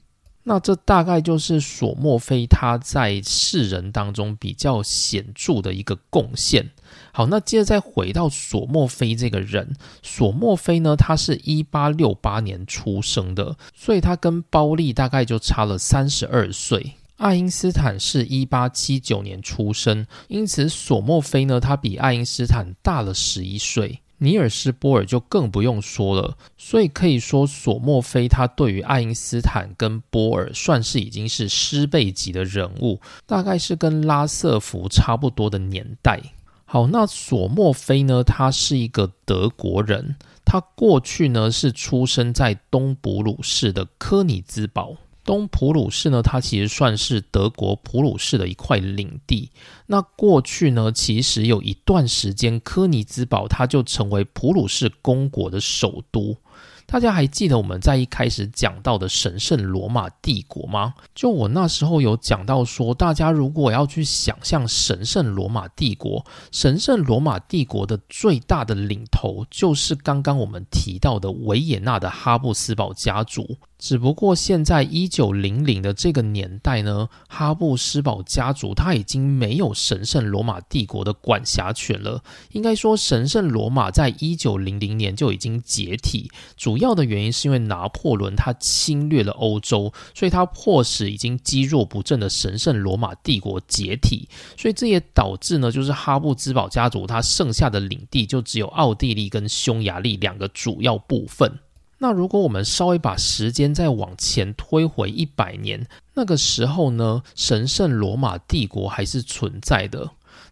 [0.43, 6.69] 那这大概就是索莫菲他在世人当中比较显著的一个贡献。
[7.11, 16.93] 好，那接着再回到索莫菲这个人，索莫菲呢，他是一八六八年出生的，所以他跟包利大概就差了三十二岁。
[17.17, 23.99] 爱因斯坦是一八七九年出生，因此索莫菲呢，他比爱因斯坦大了十一岁。
[24.19, 36.19] 尼尔斯波尔就更不用说了，所以可以说索莫菲他对于爱因斯坦跟波尔算是已经是师辈级的人物，大概是跟拉瑟福差不多的年代。
[36.65, 44.97] 好，那索莫菲呢，他是一个德国人，他过去呢是出生在东普鲁士的科尼兹堡。
[45.27, 49.51] 东普鲁士呢，它其实算是德国普鲁士的一块领地。
[49.85, 56.37] 那过去呢，其实有一段时间，科尼兹堡它就成为普鲁士公国的首都。
[56.85, 60.93] 大家还记得我们在一开始讲到的神圣罗马帝国吗？
[61.13, 73.57] 就我那时候有讲到说，大家如果要去想象神圣罗马帝国，神圣罗马帝国的最大的领头就是刚刚我们提到的维也纳的哈布斯堡家族。
[73.79, 82.23] 只不过现在一九零零的这个年代呢，哈布斯堡家族他已经没有神圣罗马帝国的管辖权了。
[82.51, 86.31] 应该说，神圣罗马在一九零零年就已经解体。
[86.55, 94.27] 主要的原因是因为拿破仑他侵略了欧洲，所以他迫使已经积弱不振的神圣罗马帝国解体。
[94.57, 101.59] 所以这也导致呢，就是哈布斯堡家族他剩下的领地就只有奥地利跟匈牙利两个主要部分。
[101.99, 110.09] 那如果我们稍微把时间再往前推回一百年，那个时候呢，神圣罗马帝国还是存在的。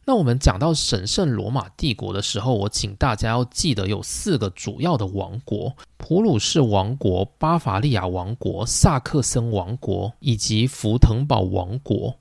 [0.07, 12.15] 那我们讲到神圣罗马帝国的时候，我请大家要记得有四个主要的王国：普鲁士王国、巴伐利亚王国、萨克森王国以及福腾堡王国。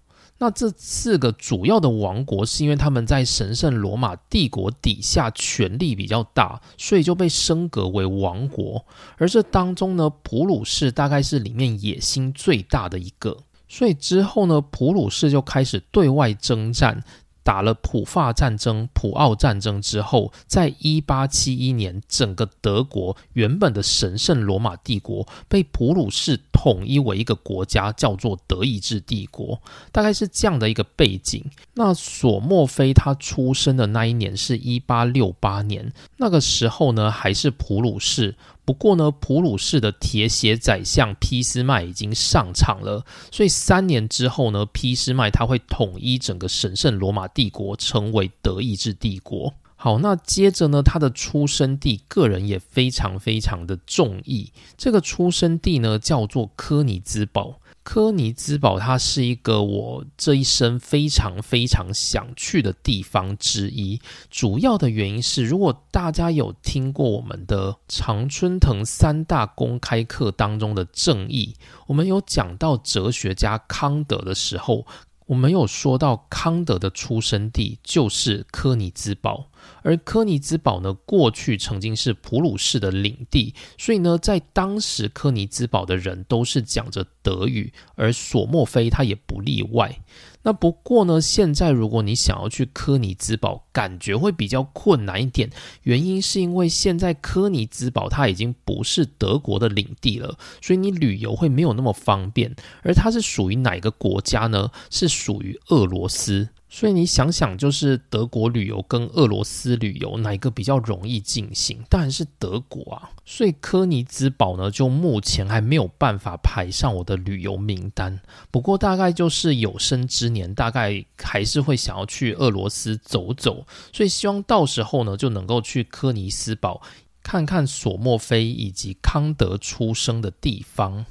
[0.45, 8.85] 那这四个主要的王国，是因为他们在神圣罗马帝国底下权力比较大，所以就被升格为王国。
[9.17, 13.39] 而这当中呢，普鲁士大概是里面野心最大的一个，
[13.71, 17.03] 所以之后呢，普鲁士就开始对外征战。
[17.45, 29.61] 打了普法战争、普奥战争之后，在一八七一年，整个德国原本的神圣罗马帝国被普鲁士统一为一个国家，叫做德意志帝国，
[29.93, 31.45] 大概是这样的一个背景。
[31.75, 38.35] 那索莫菲他出生的那一年是一八六八年，那个时候呢，还是普鲁士。
[38.65, 49.53] 不过呢，普鲁士的铁血宰相俾斯麦已经上场了，所以三年之后呢，俾斯麦他会统一整个神圣罗马帝国，成为德意志帝国。
[49.77, 54.51] 好，那接着呢，他的出生地，个人也非常非常的中意。
[54.79, 57.61] 这个出生地呢，叫做柯尼兹堡。
[57.85, 64.01] 科尼兹堡，它是一个我这一生非常非常想去的地方之一。
[64.31, 71.55] 主要的原因是，如果大家有听过我们的常春藤三大公开课当中的正义，
[71.87, 74.87] 我们有讲到哲学家康德的时候，
[75.27, 79.47] 我们有说到康德的出生地就是科尼兹堡。
[79.83, 89.99] 而科尼兹堡呢，过去曾经是普鲁士的领地，所以呢，在当时科尼兹堡的人都是讲着德语，而索莫菲他也不例外。
[90.47, 95.49] 那不过呢，现在如果你想要去科尼兹堡，感觉会比较困难一点。
[95.85, 102.55] 原因是因为现在科尼兹堡它已经不是德国的领地了，所以你旅游会没有那么方便。
[102.83, 104.71] 而它是属于哪个国家呢？
[104.91, 106.51] 是属于俄罗斯。
[106.77, 111.81] 所以你想想，就是德国旅游跟俄罗斯旅游哪一个比较容易进行？
[111.89, 113.11] 当然是德国啊。
[113.25, 118.19] 所以科尼兹堡呢，就目前还没有办法排上我的旅游名单。
[118.51, 123.65] 不过大概就是有生之年，大概还是会想要去俄罗斯走走。
[123.93, 126.83] 所以希望到时候呢，就能够去科尼斯堡
[127.23, 131.07] 看看索莫菲以及康德出生的地方。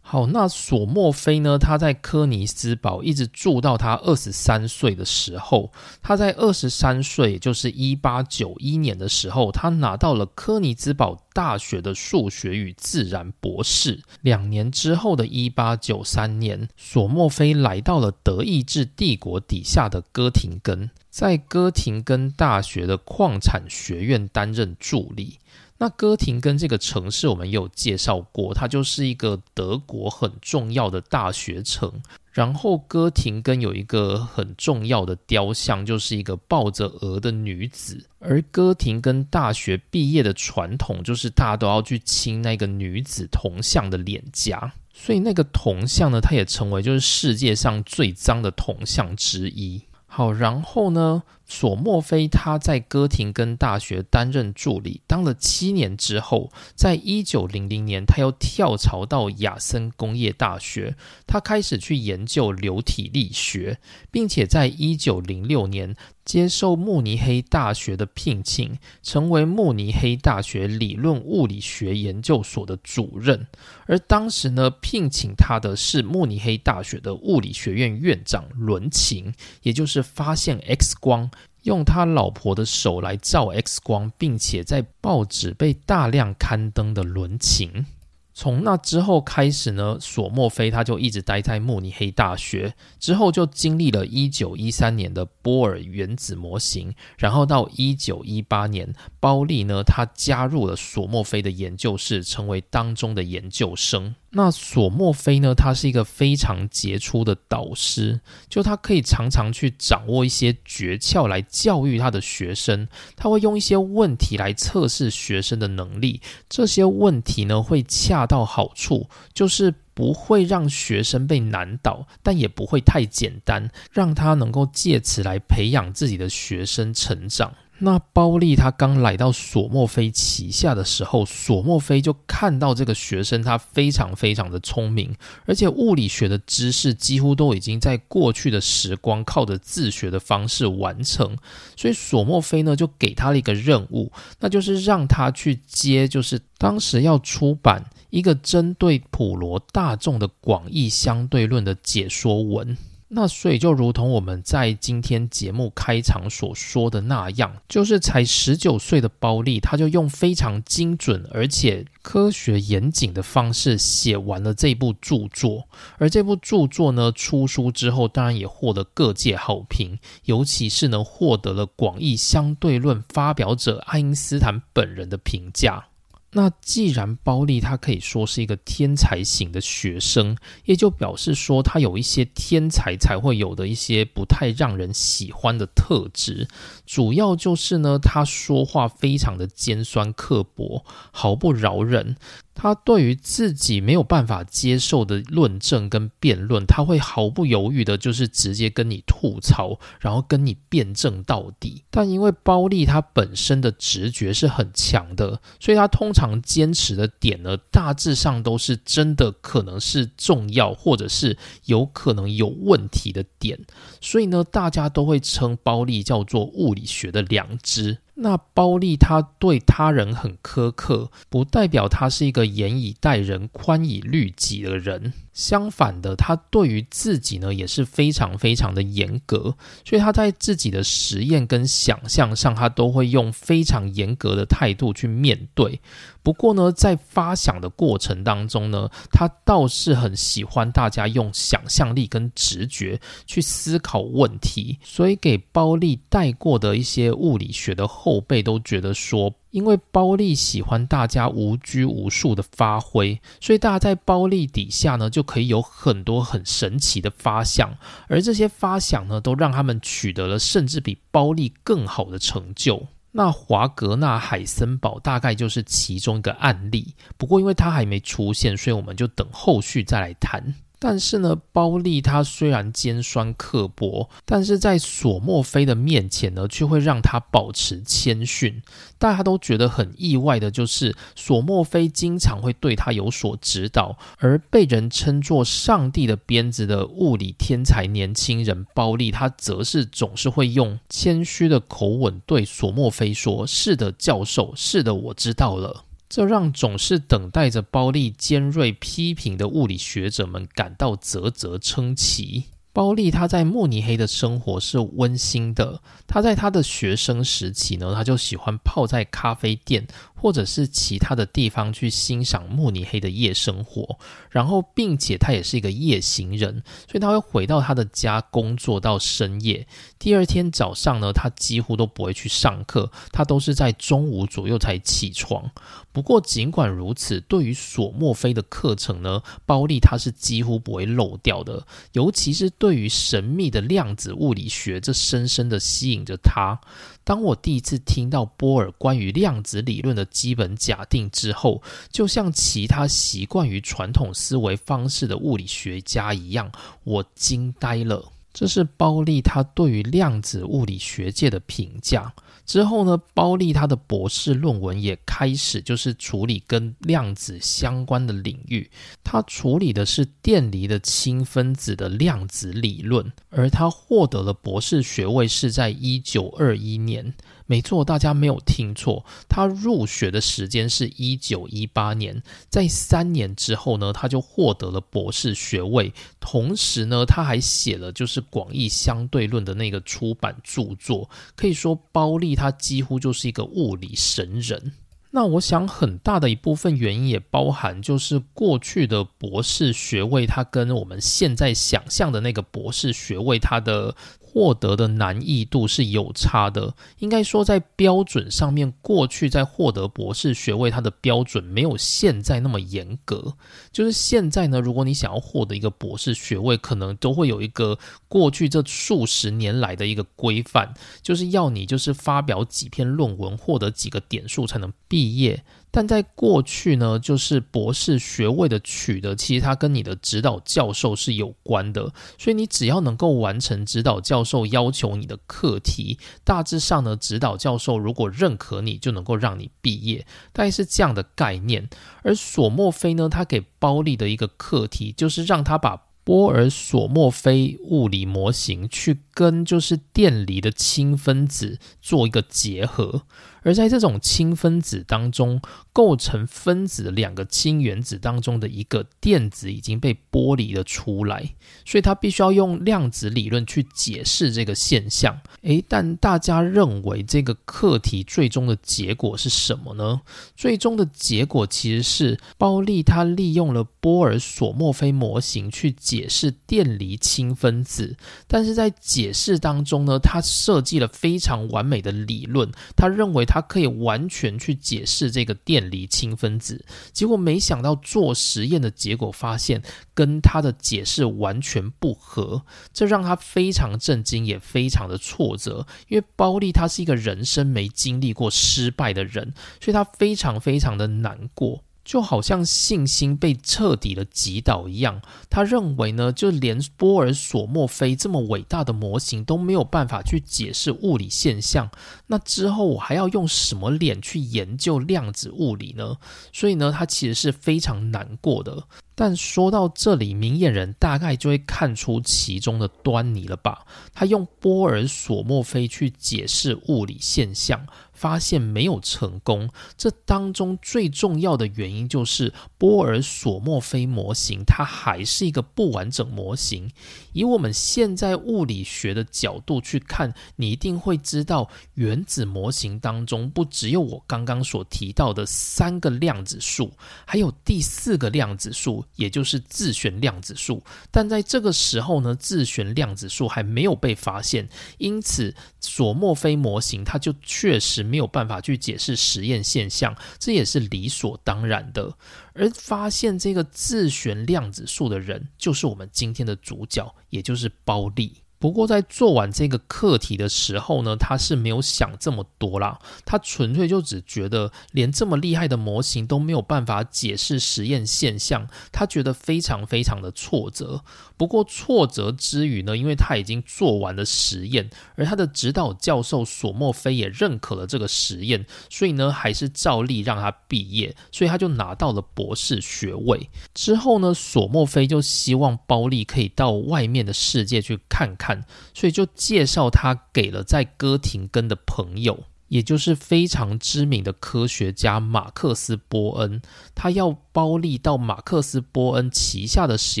[0.10, 1.58] 好，那索莫菲呢？
[1.58, 5.70] 他在科尼斯堡一直住到他二十三岁的时候。
[6.00, 14.00] 他在二十三岁，就是一八九一年的时候，他拿到了科尼斯堡大学的数学与自然博士。
[14.22, 25.38] 两年之后的一八九三年，索莫菲来到了德意志帝国底下的哥廷根，在哥廷根大学的矿产学院担任助理。
[25.80, 32.02] 那哥廷根这个城市，我们也有介绍过，它就是一个德国很重要的大学城。
[32.32, 38.04] 然后哥廷根有一个很重要的雕像，就是一个抱着鹅的女子。
[38.18, 49.82] 而哥廷根大学毕业的传统，就是大家都要去亲那个女子铜像的脸颊，所以那个铜像呢，它也成为就是世界上最脏的铜像之一。
[50.06, 51.22] 好，然后呢？
[51.50, 60.94] 索莫菲他在哥廷根大学担任助理，当了七年之后，在一九零零年，他又跳槽到亚森工业大学，
[61.26, 63.78] 他开始去研究流体力学，
[64.10, 73.46] 并且在一九零六年接受慕尼黑大学的聘请，成为慕尼黑大学理论物理学研究所的主任。
[73.86, 79.32] 而当时呢，聘请他的是慕尼黑大学的物理学院院长伦琴，
[79.62, 81.30] 也就是发现 X 光。
[81.68, 87.84] 用他老婆的手来照 X 光，并且在报纸被大量刊登的伦琴。
[88.32, 104.14] 从那之后开始呢，索莫菲他就一直待在慕尼黑大学，之后就经历了一九一三年的波尔原子模型，然后到一九一八年，包利呢他加入了索莫菲的研究室，成为当中的研究生。
[104.30, 105.54] 那索莫菲呢？
[105.54, 112.86] 他是一个非常杰出的导师，就他可以常常去掌握一些诀窍来教育他的学生。
[113.16, 127.54] 他会用一些问题来测试学生的能力，这些问题呢会恰到好处，就是不会让学生被难倒，但也不会太简单，让他能够借此来培养自己的学生成长。
[127.80, 135.14] 那包利他刚来到索莫菲旗下的时候，索莫菲就看到这个学生他非常非常的聪明，
[135.46, 141.36] 而且物理学的知识几乎都已经在过去的时光靠着自学的方式完成，
[141.76, 144.10] 所以索莫菲呢就给他了一个任务，
[144.40, 152.76] 那就是让他去接，就是当时要出版一个针对普罗大众的广义相对论的解说文。
[153.10, 165.66] 那所以就如同我们在今天节目开场所说的那样，就是才十九岁的包利，他就用非常精准而且科学严谨的方式写完了这部著作。
[165.96, 175.86] 而这部著作呢，出书之后，当然也获得各界好评，尤其是呢，获得了广义相对论发表者爱因斯坦本人的评价。
[176.32, 186.46] 那既然包利他可以说是一个天才型的学生，也就表示说他有一些天才才会有的一些不太让人喜欢的特质，
[186.84, 192.16] 主要就是呢，他说话非常的尖酸刻薄，毫不饶人。
[192.60, 201.84] 他对于自己没有办法接受的论证跟辩论，他会毫不犹豫的，就是直接跟你吐槽，然后跟你辩证到底。
[201.88, 213.56] 但因为包利他本身的直觉是很强的，所以他通常坚持的点呢，大致上都是真的可能是重要，或者是有可能有问题的点。
[214.00, 217.98] 所以呢，大家都会称包利叫做物理学的良知。
[218.20, 225.12] 那包利他对他人很苛刻，不代表他是一个严以待人、宽以律己的人。
[225.38, 235.80] 相反的，他对于自己呢也是非常非常的严格，所以他在自己的实验跟想象上，他都会用非常严格的态度去面对。
[236.24, 249.32] 不过呢，在发想的过程当中呢，他倒是很喜欢大家用想象力跟直觉去思考问题，所以给包利带过的一些物理学的后辈都觉得说。
[249.50, 257.76] 因为包利喜欢大家无拘无束的发挥，所以大家在包利底下呢，就可以有很多很神奇的发想，
[258.08, 262.86] 而这些发想呢，都让他们取得了甚至比包利更好的成就。
[263.10, 270.54] 那华格纳海森堡大概就是其中一个案例，不过因为他还没出现，所以我们就等后续再来谈。
[270.78, 278.62] 但是呢，包利他虽然尖酸刻薄，但是在索莫菲的面前呢，却会让他保持谦逊。
[278.96, 302.44] 大家都觉得很意外的就是，索莫菲经常会对他有所指导，而被人称作“上帝的鞭子”的物理天才年轻人包利，他则是总是会用谦虚的口吻对索莫菲说：“是的，教授，是的，我知道了。”这让总是等待着包利尖锐批评的物理学者们感到啧啧称奇。
[302.72, 305.82] 包利他在慕尼黑的生活是温馨的。
[306.06, 309.84] 他在他的学生时期呢，他就喜欢泡在咖啡店
[310.14, 313.98] 或者是其他的地方去欣赏慕尼黑的夜生活。
[314.30, 319.66] 然后，并且他也是一个夜行人，所以他会回到他的家工作到深夜。
[319.98, 325.50] 第二天早上呢，他几乎都不会去上课，他都是在中午左右才起床。
[325.90, 331.66] 不过，尽管如此，对于索莫菲的课程呢，包利他是几乎不会漏掉的。
[331.92, 336.60] 尤其是对于神秘的量子物理学，这深深的吸引着他。
[337.02, 346.52] 当我第一次听到波尔关于量子理论的基本假定之后，就像其他习惯于传统思维方式的物理学家一样，
[346.84, 348.12] 我惊呆了。
[348.32, 352.12] 这是包利他对于量子物理学界的评价。
[352.48, 358.70] 之后呢，包利他的博士论文也开始就是处理跟量子相关的领域。
[359.04, 367.12] 他处理的是电离的氢分子的量子理论，而他获得了博士学位是在一九二一年。
[367.50, 375.94] 没错，大家没有听错，他入学的时间是一九一八年，在三年之后呢，他就获得了博士学位。
[376.20, 384.72] 同时呢，他还写了就是广义相对论的那个出版著作，可以说包利他几乎就是一个物理神人。
[385.10, 393.96] 那我想很大的一部分原因也包含，就是过去的博士学位，它跟我们现在想象的那个博士学位，它的。
[394.38, 403.34] 获得的难易度是有差的，应该说在标准上面，过去在获得博士学位，它的标准没有现在那么严格。
[403.72, 410.72] 就是现在呢，如果你想要获得一个博士学位，可能都会有一个过去这数十年来的一个规范，
[411.02, 415.42] 就是要你就是发表几篇论文，获得几个点数才能毕业。
[415.70, 431.68] 但在过去呢，就是博士学位的取得，其实它跟你的指导教授是有关的，所以你只要能够完成指导教授要求你的课题，大致上呢，指导教授如果认可你，就能够让你毕业，大概是这样的概念。
[432.02, 443.02] 而索莫菲呢，他给包利的一个课题，就是让他把波尔索莫菲物理模型去跟就是电离的氢分子做一个结合。
[443.42, 445.40] 而在这种氢分子当中，
[445.72, 451.34] 构成分子两个氢原子当中的一个电子已经被剥离了出来，
[451.64, 455.18] 所以他必须要用量子理论去解释这个现象。
[455.42, 460.02] 诶，但大家认为这个课题最终的结果是什么呢？
[460.36, 473.37] 最终的结果其实是包利他利用了波尔索莫菲模型去解释电离氢分子，但是在解释当中呢，他设计了非常完美的理论，他认为他。
[473.38, 476.64] 他可以完全去解释这个电离氢分子。
[476.92, 479.62] 结果没想到做实验的结果发现
[479.94, 485.64] 跟他的解释完全不合，这让他非常震惊，也非常的挫折。
[485.86, 491.62] 因为包利他是一个人生没经历过失败的人，所以他非常非常的难过。
[491.88, 501.70] 就好像信心被彻底的击倒一样，他认为呢，就连波尔索莫菲这么伟大的模型都没有办法去解释物理现象，
[502.08, 505.96] 那之后我还要用什么脸去研究量子物理呢？
[506.30, 508.64] 所以呢，他其实是非常难过的。
[508.94, 513.64] 但说到这里，明眼人大概就会看出其中的端倪了吧？
[513.94, 517.64] 他用波尔索莫菲去解释物理现象。
[517.98, 526.70] 发现没有成功，这当中最重要的原因就是波尔索莫菲模型它还是一个不完整模型。
[527.18, 536.72] 以我们现在物理学的角度去看，你一定会知道，原子模型当中不只有我刚刚所提到的三个量子数，
[537.04, 540.62] 还有第四个量子数，也就是自旋量子数。
[540.90, 544.48] 但在这个时候呢，自旋量子数还没有被发现，
[544.78, 547.88] 因此索莫菲模型它就确实。
[547.88, 551.96] 没有办法去解释实验现象，这也是理所当然的。
[552.34, 558.22] 而发现这个自旋量子数的人，就是我们今天的主角，也就是包利。
[558.38, 562.78] 不过，在做完这个课题的时候呢，他是没有想这么多啦。
[563.04, 570.84] 他纯粹就只觉得，连这么厉害的模型都没有办法解释实验现象，他觉得非常非常的挫折。
[571.16, 580.94] 不过，挫折之余呢，因为他已经做完了实验，而他的指导教授索莫菲也认可了这个实验，所以呢，还是照例让他毕业。
[581.10, 583.28] 所以他就拿到了博士学位。
[583.52, 588.27] 之后呢，索莫菲就希望包利可以到外面的世界去看看。
[588.74, 596.40] 所以就介绍他给了在哥廷根的朋友，也就是非常知名的科学家马克思波恩。
[596.74, 600.00] 他要包利到马克思波恩旗下的实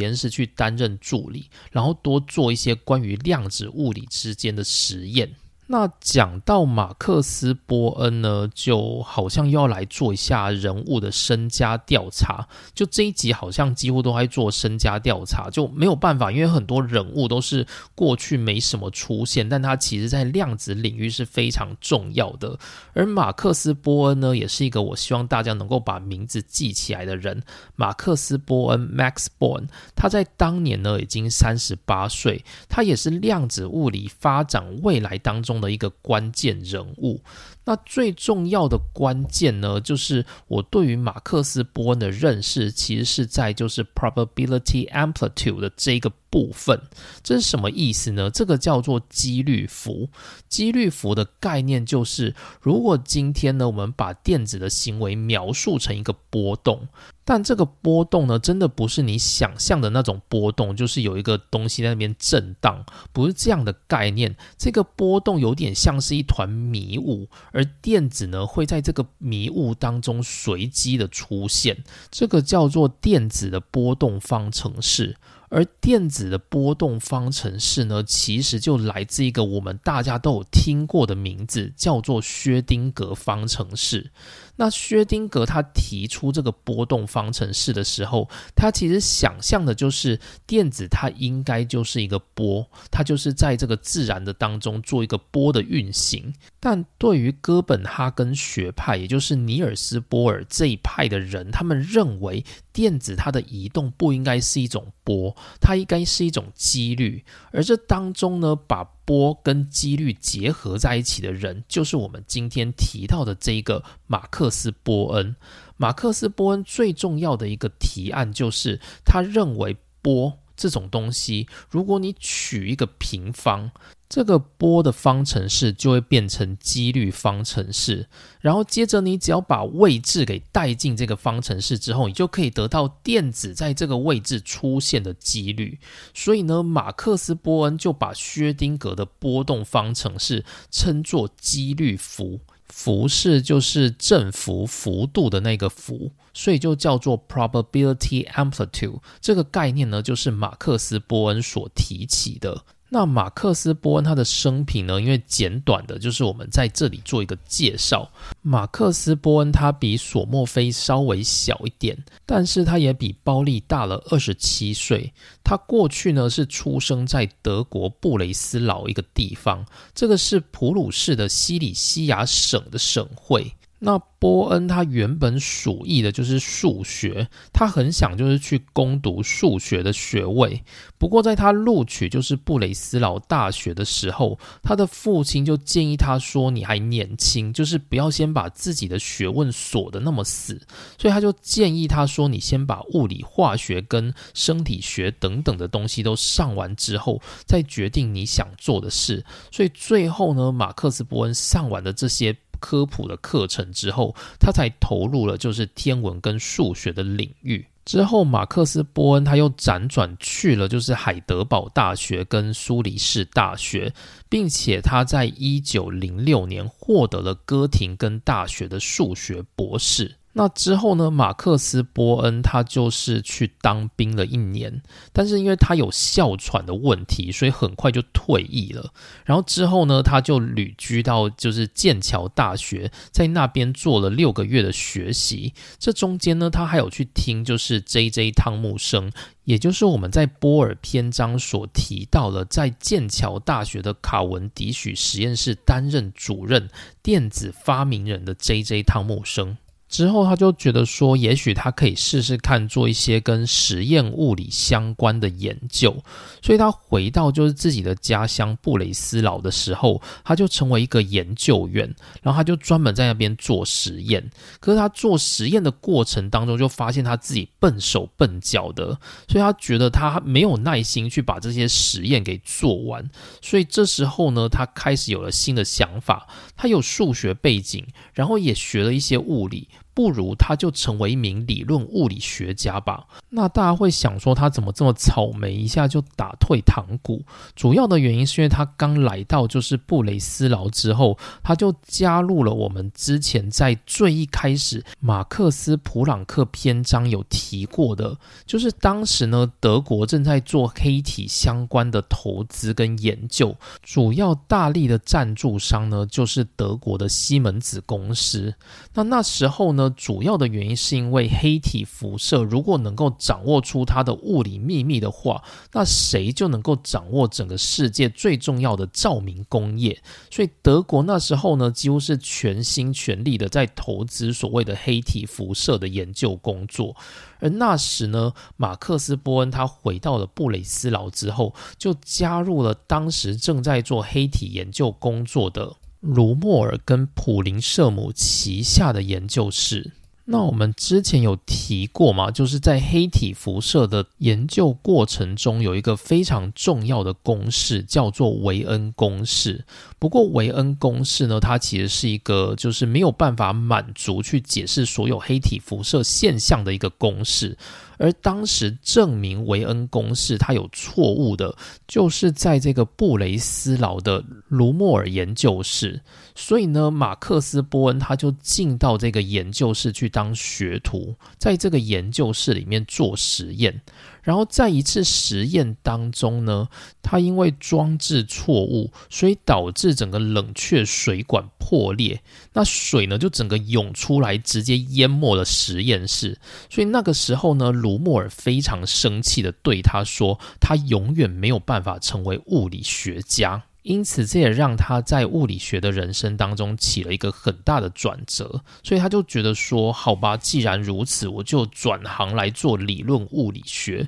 [0.00, 5.34] 验室去担任助理，然后多做一些关于量子物理之间的实验。
[5.70, 12.48] 那讲到马克思波恩呢，就好像要来做一下人物的身家调查。
[12.72, 22.58] 就这一集好像几乎都在做身家调查，就没有办法，因为很多人物都是过去没什么出现，但他其实在量子领域是非常重要的。
[22.94, 27.42] 而马克思波恩呢，也是一个我希望大家能够把名字记起来的人。
[27.76, 35.57] 马克思波恩 （Max Born），他在当年呢已经三十八岁，他也是量子物理发展未来当中。
[35.60, 37.20] 的一个关键人物，
[37.64, 46.80] 那最重要的关键呢，就是我对于马克思波恩的认识，其实是在就是 probability amplitude 的这个部分。
[47.22, 48.30] 这是什么意思呢？
[48.30, 50.08] 这个叫做几率符。
[50.48, 56.88] 几率符的概念就是，如果今天呢，我们把电子的行为描述成一个波动。
[57.24, 64.34] 但这个波动呢，真的不是你想象的那种波动，就是有一个东西在那边震荡，不是这样的概念。
[64.56, 75.18] 这个波动有点像是一团迷雾，而电子呢会在这个迷雾当中随机的出现，这个叫做电子的波动方程式。
[75.50, 84.10] 而电子的波动方程式呢，其实就来自一个我们大家都有听过的名字，叫做薛丁格方程式。
[84.58, 96.34] 那薛丁格他提出这个波动方程式的时候，他其实想象的就是电子它应该就是一个波，它就是在这个自然的当中做一个波的运行。
[96.58, 107.24] 但对于哥本哈根学派，也就是尼尔斯波尔这一派的人，他们认为电子它的移动不应该是一种波，它应该是一种几率。
[107.52, 115.34] 而这当中呢，把波跟几率结合在一起的人，就是我们今天提到的这个马克思波恩。
[115.78, 123.70] 马克思波恩最重要的一个提案，就是他认为波这种东西，如果你取一个平方。
[124.08, 128.08] 这个波的方程式就会变成几率方程式，
[128.40, 135.78] 然后接着你只要把位置给带进这个方程式之后，你就可以得到电子在这个位置出现的几率。
[136.14, 149.00] 所以呢，马克思波恩就把薛丁格的波动方程式称作几率符，符是就是振幅幅度的那个幅，所以就叫做 probability amplitude。
[149.20, 152.64] 这个概念呢，就是马克思波恩所提起的。
[152.90, 155.00] 那马克思·波恩他的生平呢？
[155.00, 158.10] 因为简短的，就是我们在这里做一个介绍。
[158.40, 165.12] 马克思·波恩他比索莫菲稍微小一点，但是他也比包利大了二十七岁。
[165.44, 169.64] 他过去呢是出生在德国布雷斯劳一个地方，
[169.94, 173.52] 这个是普鲁士的西里西亚省的省会。
[173.80, 180.60] 那波恩他原本属意的就是数学，他很想就是去攻读数学的学位。
[180.98, 190.60] 不过在他录取就是布雷斯劳大学的时候，他的父亲就建议他说：“你还年轻，就是不要先把自己的学问锁得那么死。”
[190.98, 202.36] 所以他就建议他说：“你先把物理、化学跟生体学等等的东西都上完之后，再决定你想做的事。”所以最后呢，马克思·波恩上完的这些。
[202.58, 207.66] 科普的课程之后，他才投入了就是天文跟数学的领域。
[207.84, 213.90] 之后，马克思·波恩他又辗转去了就是海德堡大学跟苏黎世大学，
[214.28, 220.17] 并且他在一九零六年获得了哥廷根大学的数学博士。
[220.34, 221.10] 那之后呢？
[221.10, 228.92] 马克思·波恩他就是去当兵了一年，但是因为他有哮喘的问题，所以很快就退役了。
[229.24, 235.54] 然后之后呢，他就旅居到就是剑桥大学，在那边做了六个月的学习。
[235.78, 238.30] 这中间呢，他还有去听就是 J.J.
[238.30, 239.10] 汤姆生，
[239.42, 246.68] 也就是我们在波尔篇章所提到了，在剑桥大学的卡文迪许实验室担任主任
[247.02, 248.84] 电子发明人的 J.J.
[248.84, 249.56] 汤姆生。
[249.88, 255.96] 之后，他就觉得说，也许他可以试试看做一些跟实验物理相关的研究。
[256.42, 264.30] 所以他回到就是自己的家乡布雷斯劳的时候，他就成为一个研究员，然后他就专门在那边做实验。
[264.60, 273.08] 可是他做实验的过程当中，就发现他自己笨手笨脚的，所以他觉得他没有耐心去把这些实验给做完。
[273.40, 276.28] 所以这时候呢，他开始有了新的想法。
[276.56, 279.68] 他有数学背景，然后也学了一些物理。
[279.98, 283.04] 不如他就成为一名理论物理学家吧。
[283.30, 287.24] 那大家会想说他怎么这么草莓，一下就打退堂鼓？
[287.56, 308.54] 主要的原因是因为他刚来到就是布雷斯劳之后，他就加入了我们之前在最一开始马克思普朗克篇章有提过的，就是当时呢德国正在做黑体相关的投资跟研究，主要大力的赞助商呢就是德国的西门子公司。
[308.94, 309.87] 那那时候呢？
[309.90, 320.00] 主要的原因是因为黑体辐射，如果能够掌握出它的物理秘密的话，那谁就能够掌握整个世界最重要的照明工业。
[320.30, 326.96] 所以德国那时候呢，几乎是全心全力的在投资所谓的黑体辐射的研究工作。
[327.40, 335.76] 而那时呢，马克思·波恩他回到了布雷斯劳之后，就加入了当时正在做黑体研究工作的。
[336.00, 339.92] 卢莫尔跟普林舍姆旗下的研究室。
[340.30, 342.30] 那我们之前有提过嘛？
[342.30, 349.64] 就是在黑体辐射的研究过程中，有一个非常重要的公式，叫做维恩公式。
[349.98, 357.56] 不过维恩公式呢，它其实是一个就是没有办法满足去解释所有黑体辐射现象的一个公式。
[357.98, 361.54] 而当时证明维恩公式它有错误的，
[361.86, 366.00] 就是在这个布雷斯劳的卢莫尔研究室。
[366.34, 373.80] 所以呢，马克思波恩他就进到这个研究室去当学徒，在这个研究室里面做实验。
[374.28, 376.68] 然后在一次实验当中呢，
[377.00, 382.20] 他因为装置错误，所以导致整个冷却水管破裂，
[382.52, 386.38] 那水呢就整个涌出来，直接淹没了实验室。
[386.68, 398.62] 所以那个时候呢，卢莫尔非常生气的对他说：“他永远没有办法成为物理学家。”因此，这也让他在物理学的人生当中起了一个很大的转折。
[398.82, 404.06] 所以他就觉得说：“好吧，既然如此，我就转行来做理论物理学。”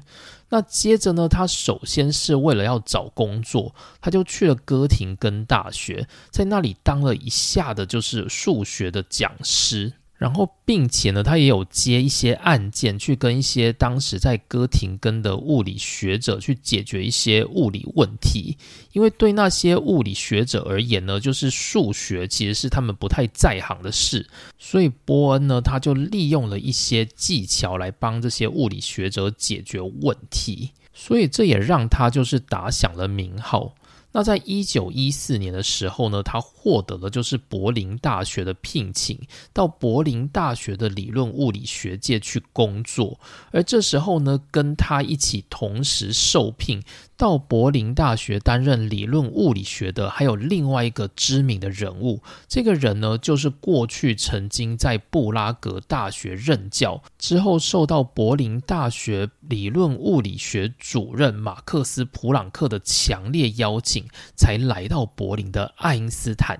[0.50, 9.94] 那接着呢，他首先是为了要找工作，他就去了哥廷根大学，在那里当了一下的就是数学的讲师。
[10.20, 18.58] 然后，并且呢，他也有接一些案件，去跟一些当时在哥廷根的物理学者去解决一些物理问题。
[18.92, 24.28] 因为对那些物理学者而言呢，就是数学其实是他们不太在行的事。
[24.58, 30.72] 所以波恩呢，他就利用了一些技巧来帮这些物理学者解决问题。
[30.92, 33.74] 所以这也让他就是打响了名号。
[34.12, 39.18] 那在一九一四年的时候呢，他获得的就是柏林大学的聘请，
[39.52, 43.20] 到柏林大学的理论物理学界去工作。
[43.52, 46.82] 而这时候呢，跟他一起同时受聘。
[47.20, 52.22] 到柏林大学担任理论物理学的，还有另外一个知名的人物。
[52.48, 66.58] 这个人呢，就是过去曾经在布拉格大学任教，之后受到柏林大学理论物理学主任马克思·普朗克的强烈邀请，才来到柏林的爱因斯坦。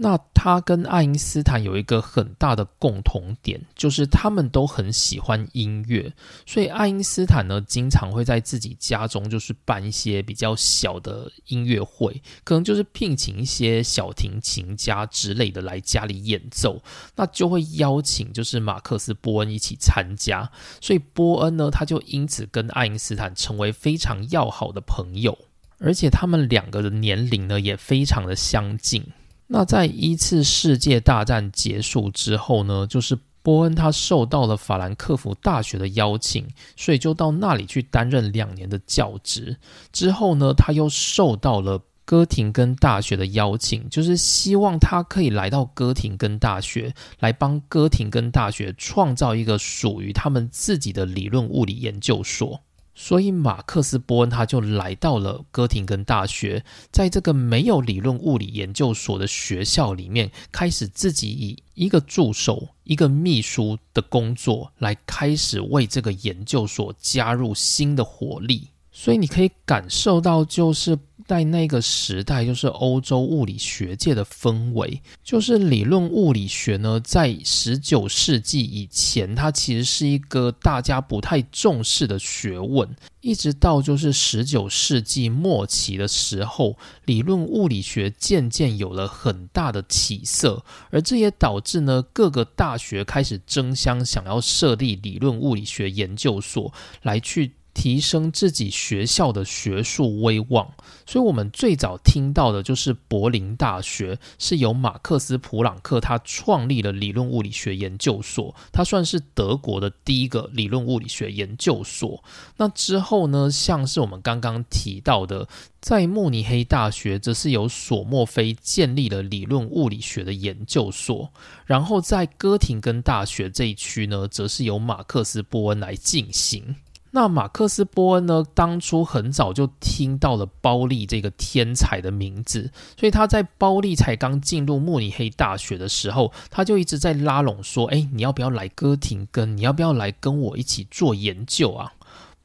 [0.00, 6.12] 那他跟爱因斯坦有一个很大的共同点，就是他们都很喜欢音乐，
[6.46, 16.80] 所以爱因斯坦呢，经常会在自己家中就是办一些比较小的音乐会，可能就是聘请一些小提琴家之类的来家里演奏，
[17.16, 20.48] 那就会邀请就是马克思波恩一起参加，
[20.80, 25.36] 所以波恩呢，他就因此跟爱因斯坦成为非常要好的朋友，
[25.80, 29.04] 而且他们两个的年龄呢，也非常的相近。
[29.50, 36.46] 那在一次世界大战结束之后呢，就是波恩他受到了法兰克福大学的邀请，
[36.76, 39.56] 所以就到那里去担任两年的教职。
[39.90, 52.60] 之后呢，他又受到了哥廷根大学的邀请，就是希望他可以来到哥廷根大学，来帮哥廷根大学创造一个属于他们自己的理论物理研究所。
[53.00, 68.70] 所以马克思波恩他就来到了哥廷根大学，在这个没有理论物理研究所的学校里面，开始自己以一个助手、一个秘书的工作，来开始为这个研究所加入新的活力。
[69.00, 97.52] 所以你可以感受到，就是在那个时代，就是欧洲物理学界的氛围，就是理论物理学呢，在十九世纪以前，它其实是一个大家不太重视的学问，一直到就是十九世纪末期的时候，理论物理学渐渐有了很大的起色，而这也导致呢，各个大学开始争相想要设立理论物理学研究所，来去。
[97.78, 100.68] 提升自己学校的学术威望，
[101.06, 112.20] 所以我们最早听到的就是柏林大学是由马克思·普朗克他创立了理论物理学研究所，他算是德国的第一个理论物理学研究所。
[112.56, 115.46] 那之后呢，像是我们刚刚提到的，
[115.80, 121.30] 在慕尼黑大学则是由索莫菲建立了理论物理学的研究所，
[121.64, 126.74] 然后在哥廷根大学这一区呢，则是由马克思·波恩来进行。
[127.10, 128.44] 那马克思·波恩呢？
[128.54, 139.56] 当初很早就听到了包利这个天才的名字，所以他在包利才刚进入慕尼黑大学的时候，他就一直在拉拢说：“哎，你要不要来哥廷根？
[139.56, 141.92] 你要不要来跟我一起做研究啊？”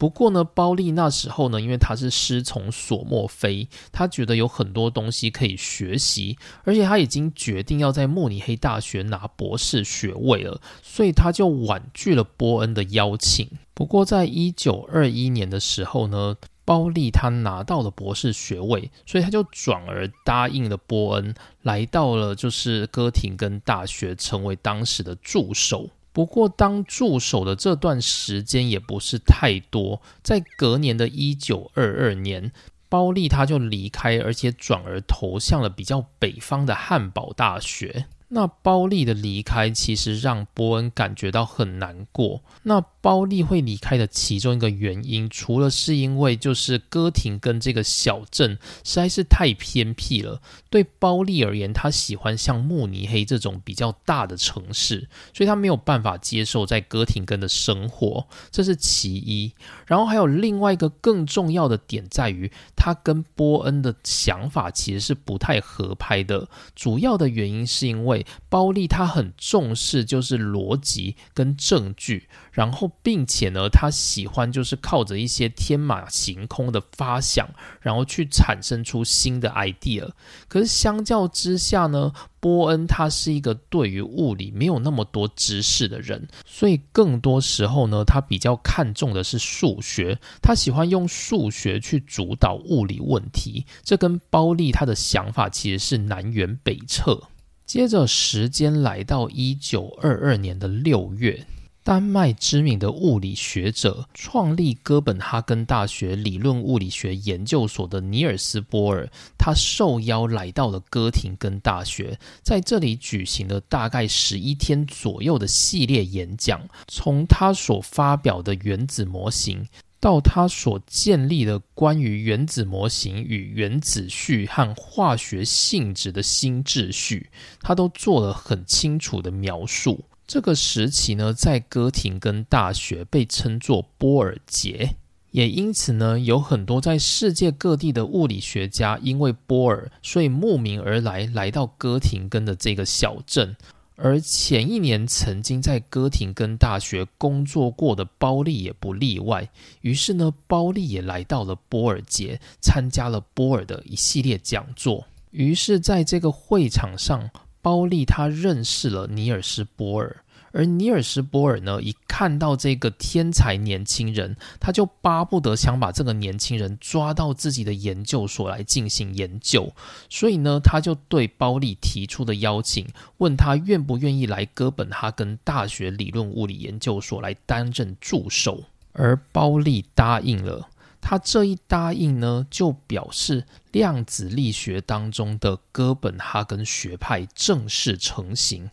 [0.03, 13.49] 不过呢，包利那时候呢，因为他是师从索莫菲，他觉得有很多东西可以学习，而且他已经决定要在慕尼黑大学拿博士学位了，所以他就婉拒了波恩的邀请。
[13.73, 16.35] 不过，在一九二一年的时候呢，
[16.65, 25.89] 包利他拿到了博士学位，所以他就转而答应了波恩，来到了就是哥廷根大学，成为当时的助手。
[26.13, 32.51] 不过，当助手的这段时间也不是太多，在隔年的一九二二年，
[32.87, 38.05] 包利他就离开，而且转而投向了比较北方的汉堡大学。
[38.29, 42.43] 那包利的离开，其实让波恩感觉到很难过。
[42.63, 59.51] 那包利会离开的其中一个原因，除了是因为就是哥廷根这个小镇实在是太偏僻了，对包利而言，他喜欢像慕尼黑这种比较大的城市，所以他没有办法接受在哥廷根的生活，这是其一。
[59.85, 66.47] 然后还有另外一个更重要的点在于，他跟波恩的想法其实是不太合拍的。
[66.73, 68.25] 主要的原因是因为。
[68.49, 77.49] 包利他很重视就是逻辑跟证据，然后并且呢，他喜欢就是靠着一些天马行空的发想，
[77.81, 80.09] 然后去产生出新的 idea。
[80.47, 93.65] 可是相较之下呢，波恩他是一个对于物理没有那么多知识的人，所以更多时候呢，他比较看重的是数学，他喜欢用数学去主导物理问题。
[93.83, 97.29] 这跟包利他的想法其实是南辕北辙。
[97.65, 101.45] 接着，时间来到一九二二年的六月，
[101.85, 119.67] 丹麦知名的物理学者、创立哥本哈根大学理论物理学研究所的尼尔斯·波尔，他受邀来到了哥廷根大学，在这里举行了大概十一天左右的系列演讲，从他所发表的原子模型。
[119.99, 127.29] 到他所建立的关于原子模型与原子序和化学性质的新秩序，
[127.61, 130.03] 他都做了很清楚的描述。
[130.33, 134.95] 这个时期呢，在哥廷根大学被称作波尔节，
[135.29, 143.55] 也因此呢，有很多在世界各地的物理学家因为波尔，所以慕名而来，来到哥廷根的这个小镇。
[143.95, 149.47] 而前一年曾经在哥廷根大学工作过的包利也不例外。
[149.81, 155.05] 于是呢，包利也来到了波尔节，参加了波尔的一系列讲座。
[155.29, 157.29] 于是，在这个会场上，
[157.61, 160.22] 包利他认识了尼尔斯·波尔。
[160.53, 169.73] 而尼尔斯·波尔呢，一看到这个天才年轻人，他就巴不得想把这个年轻人抓到自己的研究所来进行研究。
[170.09, 172.87] 所以呢，他就对包利提出的邀请，
[173.17, 178.63] 问他愿不愿意来哥本哈根大学理论物理研究所来担任助手。
[178.91, 180.69] 而包利答应了。
[181.01, 188.69] 他这一答应呢，就表示量子力学当中的哥本哈根学派正式成型。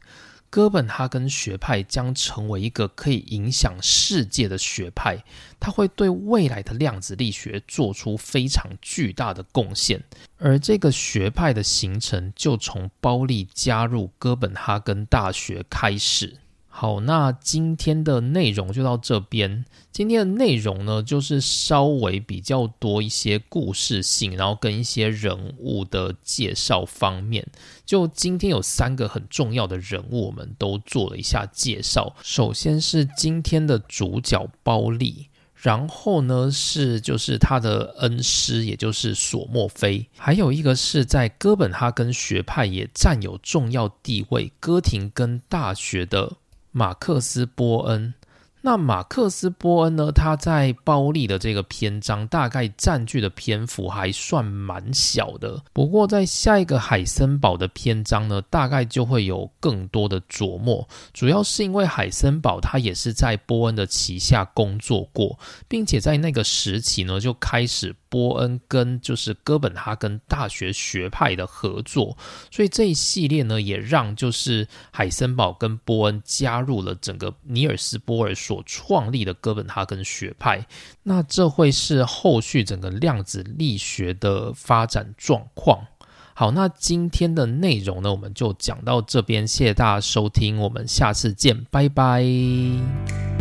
[0.51, 5.23] 哥本哈根学派将成为一个可以影响世界的学派，
[5.61, 10.03] 它会对未来的量子力学做出非常巨大的贡献。
[10.39, 16.39] 而这个学派的形成，就从包利加入哥本哈根大学开始。
[16.81, 19.67] 好，那今天的内容就到这边。
[19.93, 27.47] 今天的内容呢，就是稍微比较多一些故事性，然后跟一些人物的介绍方面。
[27.85, 32.17] 就今天有三个很重要的人物，我们都做了一下介绍。
[32.23, 46.39] 首先是今天的主角包利，然后呢是就是他的恩师，也就是索莫菲，还有一个是在哥本哈根学派也占有重要地位，哥廷根大学的。
[46.73, 48.15] 马克思·波恩。
[48.63, 50.13] 那马克思·波恩呢？
[50.13, 55.63] 他在包利的这个篇章大概占据的篇幅还算蛮小的。
[55.73, 60.87] 不过在下一个海森堡的篇章呢，大概就会有更多的琢磨。
[61.15, 67.95] 主要是因为海森堡他也是在波恩的旗下工作过，并且在那个时期呢就开始。
[68.11, 72.19] 波恩跟就是哥本哈根大学学派的合作，
[72.51, 80.67] 所以这一系列呢，也让就是海森堡跟波恩加入了整个尼尔斯波尔所创立的哥本哈根学派。
[81.05, 85.87] 那这会是后续整个量子力学的发展状况。
[86.35, 93.40] 好，那今天的内容呢，我们就讲到这边，谢谢大家收听，我们下次见，拜拜。